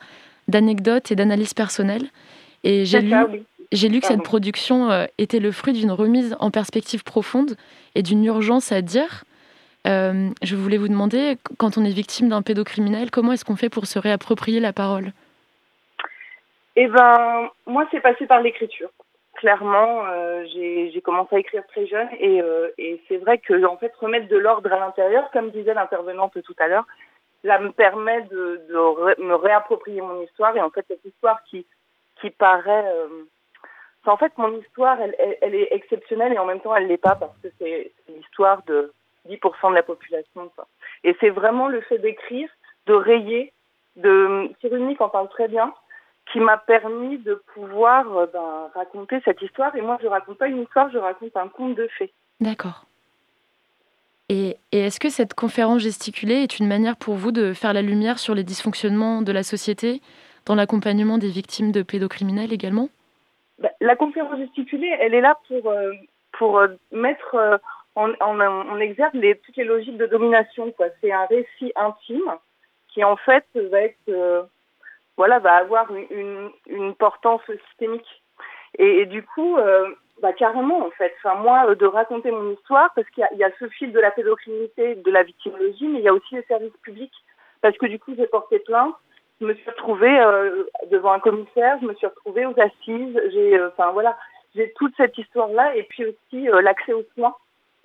[0.47, 2.05] d'anecdotes et d'analyses personnelles.
[2.63, 3.15] Et j'ai lu,
[3.71, 7.55] j'ai lu que cette production euh, était le fruit d'une remise en perspective profonde
[7.95, 9.23] et d'une urgence à dire.
[9.85, 13.87] je voulais vous demander, quand on est victime d'un pédocriminel, comment est-ce qu'on fait pour
[13.87, 15.11] se réapproprier la parole?
[16.75, 18.91] Eh ben, moi, c'est passé par l'écriture
[19.37, 23.77] clairement, euh, j'ai commencé à écrire très jeune et, euh, et c'est vrai que en
[23.77, 26.85] fait remettre de l'ordre à l'intérieur, comme disait l'intervenante tout à l'heure,
[27.45, 28.61] ça me permet de,
[29.19, 31.65] me réapproprier mon histoire et en fait cette histoire qui
[32.19, 33.25] qui paraît, euh,
[34.07, 37.37] en fait mon histoire, elle, est exceptionnelle et en même temps elle l'est pas parce
[37.43, 38.91] que c'est l'histoire de
[39.29, 40.51] 10% de la population.
[41.03, 42.49] Et c'est vraiment le fait d'écrire,
[42.87, 43.53] de rayer,
[43.97, 45.73] de Cyrulnik en parle très bien
[46.31, 49.75] qui m'a permis de pouvoir euh, ben, raconter cette histoire.
[49.75, 52.11] Et moi, je raconte pas une histoire, je raconte un conte de fées.
[52.41, 52.85] D'accord.
[54.29, 57.81] Et, et est-ce que cette conférence gesticulée est une manière pour vous de faire la
[57.81, 60.01] lumière sur les dysfonctionnements de la société
[60.45, 62.89] dans l'accompagnement des victimes de pédocriminels également?
[63.59, 65.93] Ben, La conférence gesticulée, elle est là pour, euh,
[66.33, 67.61] pour euh, mettre
[67.95, 70.73] en, en, en, exergue les, toutes les logiques de domination.
[71.01, 72.33] C'est un récit intime
[72.89, 74.49] qui, en fait, va être
[75.17, 78.23] voilà, va avoir une, une portance systémique.
[78.77, 79.89] Et, du coup, euh,
[80.21, 83.43] bah, carrément, en fait, enfin, moi, euh, de raconter mon histoire, parce qu'il y, y,
[83.43, 86.43] a ce fil de la pédocriminalité, de la victimologie, mais il y a aussi les
[86.43, 87.13] services publics,
[87.61, 88.93] parce que du coup, j'ai porté plainte,
[89.41, 93.59] je me suis retrouvée euh, devant un commissaire, je me suis retrouvée aux assises, j'ai,
[93.65, 94.17] enfin voilà,
[94.55, 97.35] j'ai toute cette histoire-là, et puis aussi l'accès aux soins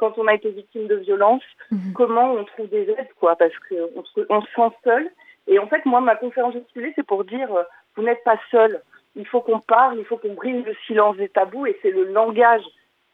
[0.03, 1.93] quand on a été victime de violence, mhm.
[1.95, 5.09] comment on trouve des aides, quoi, parce qu'on se, on se sent seul.
[5.47, 7.63] Et en fait, moi, ma conférence gesticulée, c'est pour dire, euh,
[7.97, 8.81] vous n'êtes pas seul.
[9.17, 12.05] Il faut qu'on parle, il faut qu'on brise le silence des tabous, et c'est le
[12.05, 12.63] langage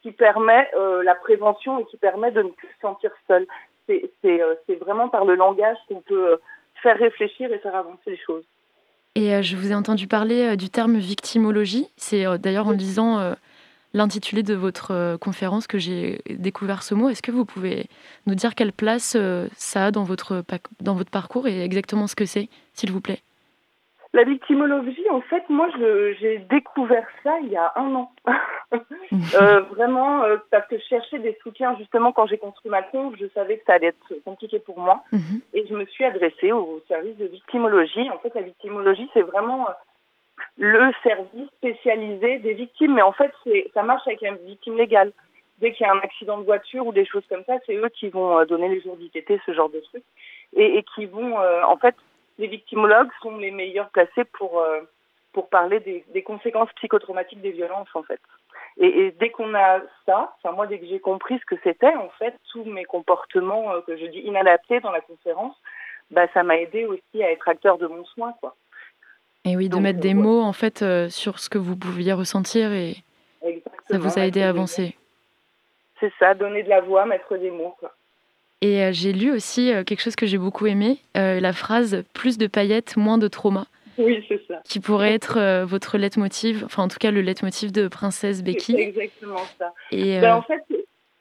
[0.02, 3.46] qui permet euh, la prévention et qui permet de ne plus se sentir seul.
[3.86, 6.38] C'est euh, vraiment par le langage qu'on peut
[6.82, 8.44] faire réfléchir et faire avancer les choses.
[9.14, 11.88] Et je vous ai entendu parler du terme victimologie.
[11.96, 13.34] C'est d'ailleurs en lisant
[13.94, 17.08] l'intitulé de votre euh, conférence que j'ai découvert ce mot.
[17.08, 17.86] Est-ce que vous pouvez
[18.26, 20.44] nous dire quelle place euh, ça a dans votre,
[20.80, 23.20] dans votre parcours et exactement ce que c'est, s'il vous plaît?
[24.14, 25.68] La victimologie, en fait, moi,
[26.18, 28.10] j'ai découvert ça il y a un an.
[28.72, 33.14] euh, vraiment, euh, parce que je cherchais des soutiens, justement, quand j'ai construit ma conf,
[33.20, 35.04] je savais que ça allait être compliqué pour moi.
[35.12, 35.40] Mhm.
[35.52, 38.08] Et je me suis adressée au service de victimologie.
[38.10, 39.66] En fait, la victimologie, c'est vraiment
[40.58, 42.94] le service spécialisé des victimes.
[42.94, 43.32] Mais en fait,
[43.74, 45.12] ça marche avec les victimes légales.
[45.58, 47.88] Dès qu'il y a un accident de voiture ou des choses comme ça, c'est eux
[47.88, 50.04] qui vont euh, donner les jours d'ITT, ce genre de trucs,
[50.54, 51.96] et, qui vont, euh, en fait,
[52.38, 54.80] les victimologues sont les meilleurs placés pour euh,
[55.32, 58.20] pour parler des, conséquences psychotraumatiques des violences, en fait.
[58.78, 61.94] Et, et dès qu'on a ça, enfin moi, dès que j'ai compris ce que c'était,
[61.94, 65.54] en fait, tous mes comportements que je dis inadaptés dans la conférence,
[66.10, 68.54] bah ça m'a aidé aussi à être acteur de mon soin, quoi.
[69.44, 72.72] Et oui, de mettre des mots en fait euh, sur ce que vous pouviez ressentir
[72.72, 72.96] et
[73.90, 74.96] ça vous a aidé à avancer.
[76.00, 77.74] C'est ça, donner de la voix, mettre des mots.
[77.78, 77.94] Quoi.
[78.60, 82.38] Et euh, j'ai lu aussi euh, quelque chose que j'ai beaucoup aimé, la phrase plus
[82.38, 83.66] de paillettes, moins de trauma.
[84.00, 84.60] Oui, c'est ça.
[84.64, 88.76] Qui pourrait être votre leitmotiv, enfin en tout cas le leitmotiv de Princesse Becky.
[88.76, 89.72] Exactement ça.
[89.90, 90.62] Et ben, en fait,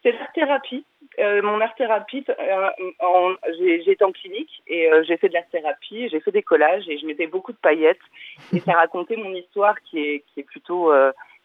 [0.04, 0.86] c'est la thérapie.
[1.20, 6.20] Euh, mon art-thérapie, euh, j'ai été en clinique et euh, j'ai fait de l'art-thérapie, j'ai
[6.20, 7.98] fait des collages et je mettais beaucoup de paillettes
[8.54, 10.94] et ça racontait mon histoire qui est, qui est plutôt,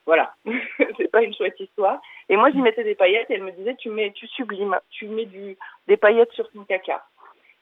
[0.04, 0.34] voilà,
[0.98, 2.02] c'est pas une chouette histoire.
[2.28, 5.06] Et moi, j'y mettais des paillettes et elle me disait, tu mets, tu sublimes, tu
[5.06, 5.56] mets du,
[5.88, 7.02] des paillettes sur ton caca.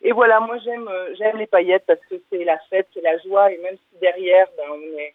[0.03, 0.91] Et voilà, moi j'aime,
[1.37, 4.65] les paillettes parce que c'est la fête, c'est la joie et même si derrière, ben,
[4.73, 5.15] on est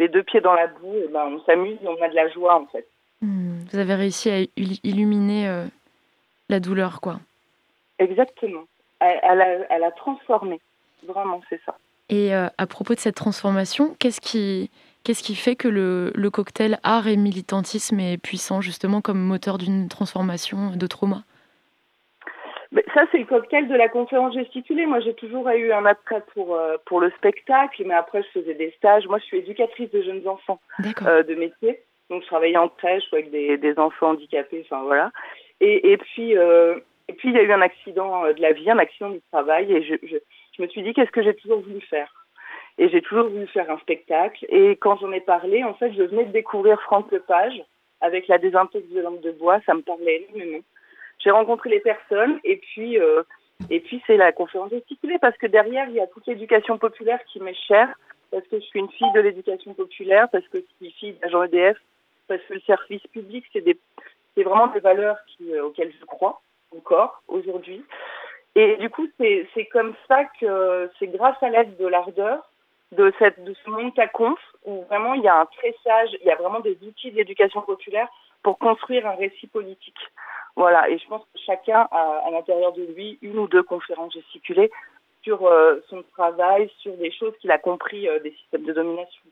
[0.00, 2.28] les deux pieds dans la boue, et ben, on s'amuse et on a de la
[2.30, 2.88] joie en fait.
[3.20, 5.68] Hmm, vous avez réussi à illuminer
[6.52, 7.18] la douleur, quoi.
[7.98, 8.64] Exactement.
[9.00, 10.60] Elle, a, elle a, transformé.
[11.06, 11.76] Vraiment, c'est ça.
[12.08, 14.70] Et euh, à propos de cette transformation, qu'est-ce qui,
[15.02, 19.58] qu'est-ce qui fait que le, le, cocktail art et militantisme est puissant, justement, comme moteur
[19.58, 21.22] d'une transformation de trauma?
[22.94, 24.86] Ça, c'est le cocktail de la conférence gesticulée.
[24.86, 28.54] Moi, j'ai toujours eu un attrait pour, euh, pour le spectacle, mais après, je faisais
[28.54, 29.06] des stages.
[29.06, 30.60] Moi, je suis éducatrice de jeunes enfants
[31.06, 31.80] euh, de métier.
[32.10, 35.10] Donc, je travaillais en crèche avec des, des enfants handicapés, enfin voilà.
[35.64, 38.68] Et, puis, euh, et puis il y a eu un accident euh, de la vie,
[38.68, 40.16] un accident du travail, et je,
[40.58, 42.12] me suis dit qu'est-ce que j'ai toujours voulu faire?
[42.78, 44.44] Et j'ai toujours voulu faire un spectacle.
[44.48, 47.62] Et quand j'en ai parlé, en fait, je venais de découvrir Franck Lepage
[48.00, 49.60] avec la désintox de lampe de bois.
[49.64, 50.64] Ça me parlait énormément.
[51.22, 53.22] J'ai rencontré les personnes et puis, euh,
[53.70, 57.20] et puis c'est la conférence gesticulée parce que derrière, il y a toute l'éducation populaire
[57.26, 57.94] qui m'est chère
[58.32, 61.44] parce que je suis une fille de l'éducation populaire, parce que je suis fille d'agent
[61.44, 61.76] EDF,
[62.26, 63.76] parce que le service public, c'est des,
[64.34, 66.40] c'est vraiment des valeurs qui, euh, auxquelles je crois
[66.76, 67.84] encore aujourd'hui.
[68.54, 72.50] Et du coup, c'est, comme ça que c'est grâce à l'aide de l'ardeur
[72.92, 76.30] de, cette, de ce monde conf où vraiment il y a un tressage, il y
[76.30, 78.08] a vraiment des outils d'éducation populaire
[78.42, 79.98] pour construire un récit politique.
[80.56, 84.12] Voilà, et je pense que chacun a à l'intérieur de lui une ou deux conférences
[84.12, 84.70] gesticulées
[85.22, 89.22] sur euh, son travail, sur des choses qu'il a compris euh, des systèmes de domination.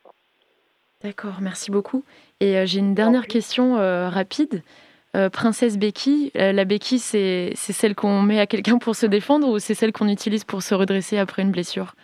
[1.03, 2.05] D'accord, merci beaucoup.
[2.41, 3.75] Et euh, j'ai une dernière question
[4.09, 4.63] rapide.
[5.33, 9.75] Princesse Becky, la béquille, c'est celle qu'on met à quelqu'un pour se défendre ou c'est
[9.75, 11.95] celle qu'on utilise pour se redresser après une blessure?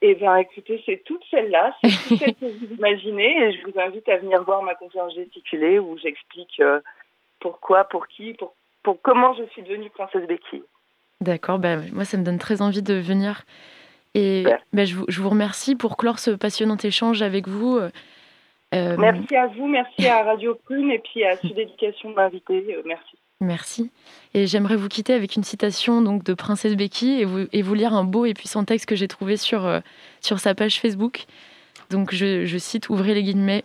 [0.00, 3.78] Eh bien, écoutez, c'est toutes celles-là, c'est toutes celles que vous imaginez, et je vous
[3.78, 6.60] invite à venir voir ma conférence gesticulée où j'explique
[7.40, 10.62] pourquoi, pour qui, pour, pour comment je suis devenue princesse Becky.
[11.20, 13.44] D'accord, bah, moi ça me donne très envie de venir.
[14.14, 17.78] Et bah, je, vous, je, vous, remercie pour clore ce passionnant échange avec vous.
[18.74, 22.74] Euh, merci à vous, merci à Radio Prune et puis à Sud Éducation de m'inviter.
[22.74, 23.16] Euh, merci.
[23.40, 23.90] Merci.
[24.32, 27.74] Et j'aimerais vous quitter avec une citation donc de Princesse Becky et vous, et vous
[27.74, 29.80] lire un beau et puissant texte que j'ai trouvé sur, euh,
[30.20, 31.26] sur sa page Facebook.
[31.90, 33.64] Donc je, je cite, ouvrez les guillemets,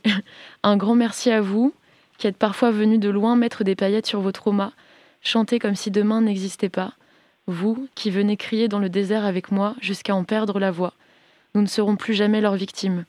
[0.63, 1.73] un grand merci à vous
[2.17, 4.73] qui êtes parfois venu de loin mettre des paillettes sur vos traumas,
[5.21, 6.93] chanter comme si demain n'existait pas.
[7.47, 10.93] Vous qui venez crier dans le désert avec moi jusqu'à en perdre la voix.
[11.55, 13.05] Nous ne serons plus jamais leurs victimes.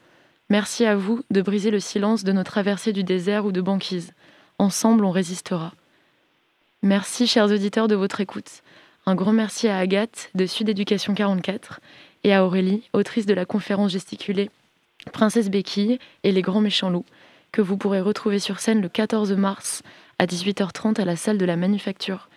[0.51, 4.12] Merci à vous de briser le silence de nos traversées du désert ou de banquise.
[4.59, 5.72] Ensemble, on résistera.
[6.82, 8.62] Merci, chers auditeurs, de votre écoute.
[9.07, 11.80] Un grand merci à Agathe de Sud Éducation 44
[12.24, 14.51] et à Aurélie, autrice de la conférence gesticulée
[15.12, 17.07] Princesse Béquille et les grands méchants loups,
[17.53, 19.82] que vous pourrez retrouver sur scène le 14 mars
[20.18, 22.28] à 18h30 à la salle de la Manufacture.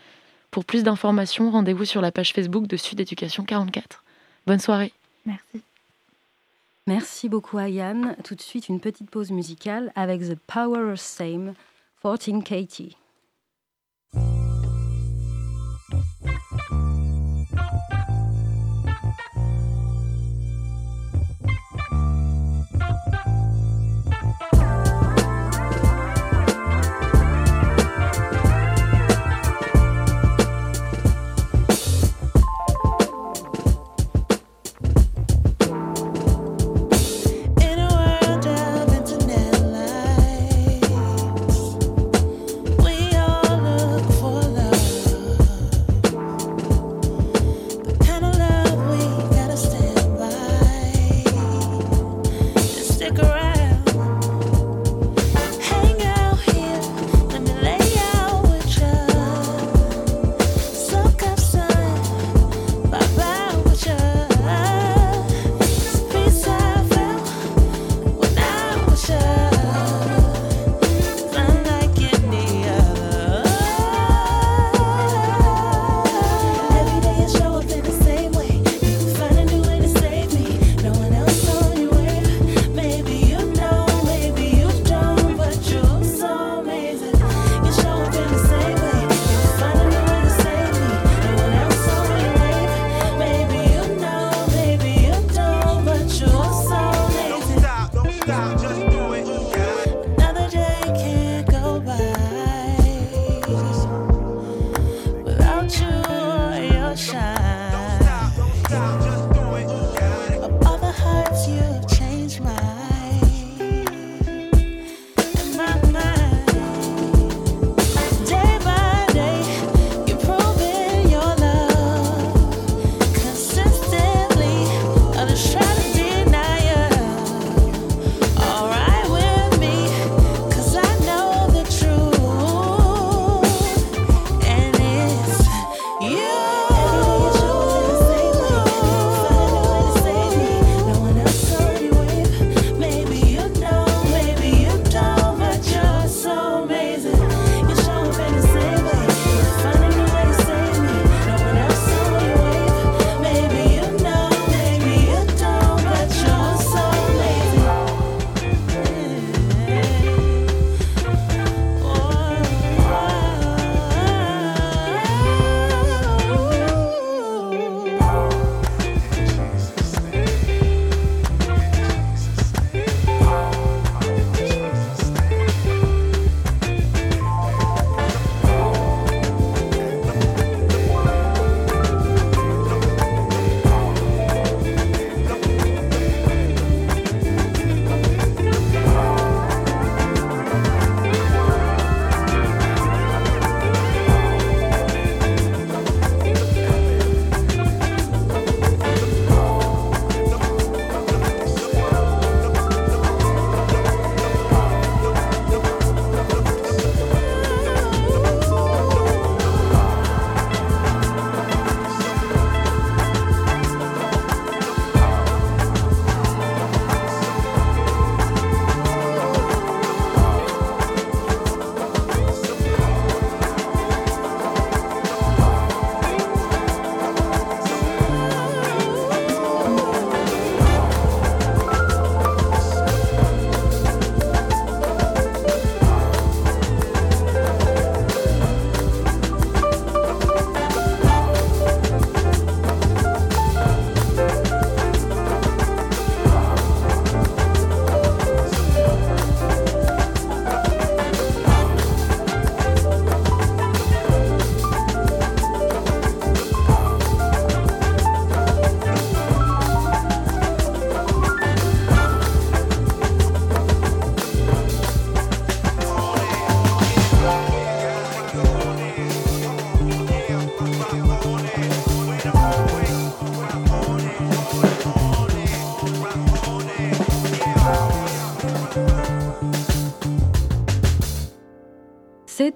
[0.51, 4.03] Pour plus d'informations, rendez-vous sur la page Facebook de Sud Éducation 44.
[4.45, 4.93] Bonne soirée.
[5.25, 5.63] Merci.
[6.85, 8.15] Merci beaucoup à Yann.
[8.25, 11.53] Tout de suite, une petite pause musicale avec The Power of Same,
[12.01, 12.97] 14 Katie.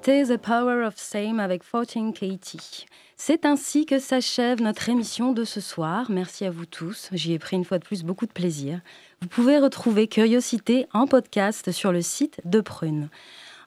[0.08, 2.86] The Power of Same avec 14 Katie.
[3.18, 6.05] C'est ainsi que s'achève notre émission de ce soir.
[6.10, 7.10] Merci à vous tous.
[7.12, 8.80] J'y ai pris une fois de plus beaucoup de plaisir.
[9.22, 13.10] Vous pouvez retrouver Curiosité en podcast sur le site de Prune.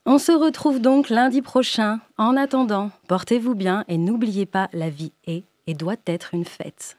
[0.07, 2.01] On se retrouve donc lundi prochain.
[2.17, 6.97] En attendant, portez-vous bien et n'oubliez pas, la vie est et doit être une fête.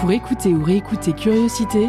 [0.00, 1.88] Pour écouter ou réécouter Curiosité,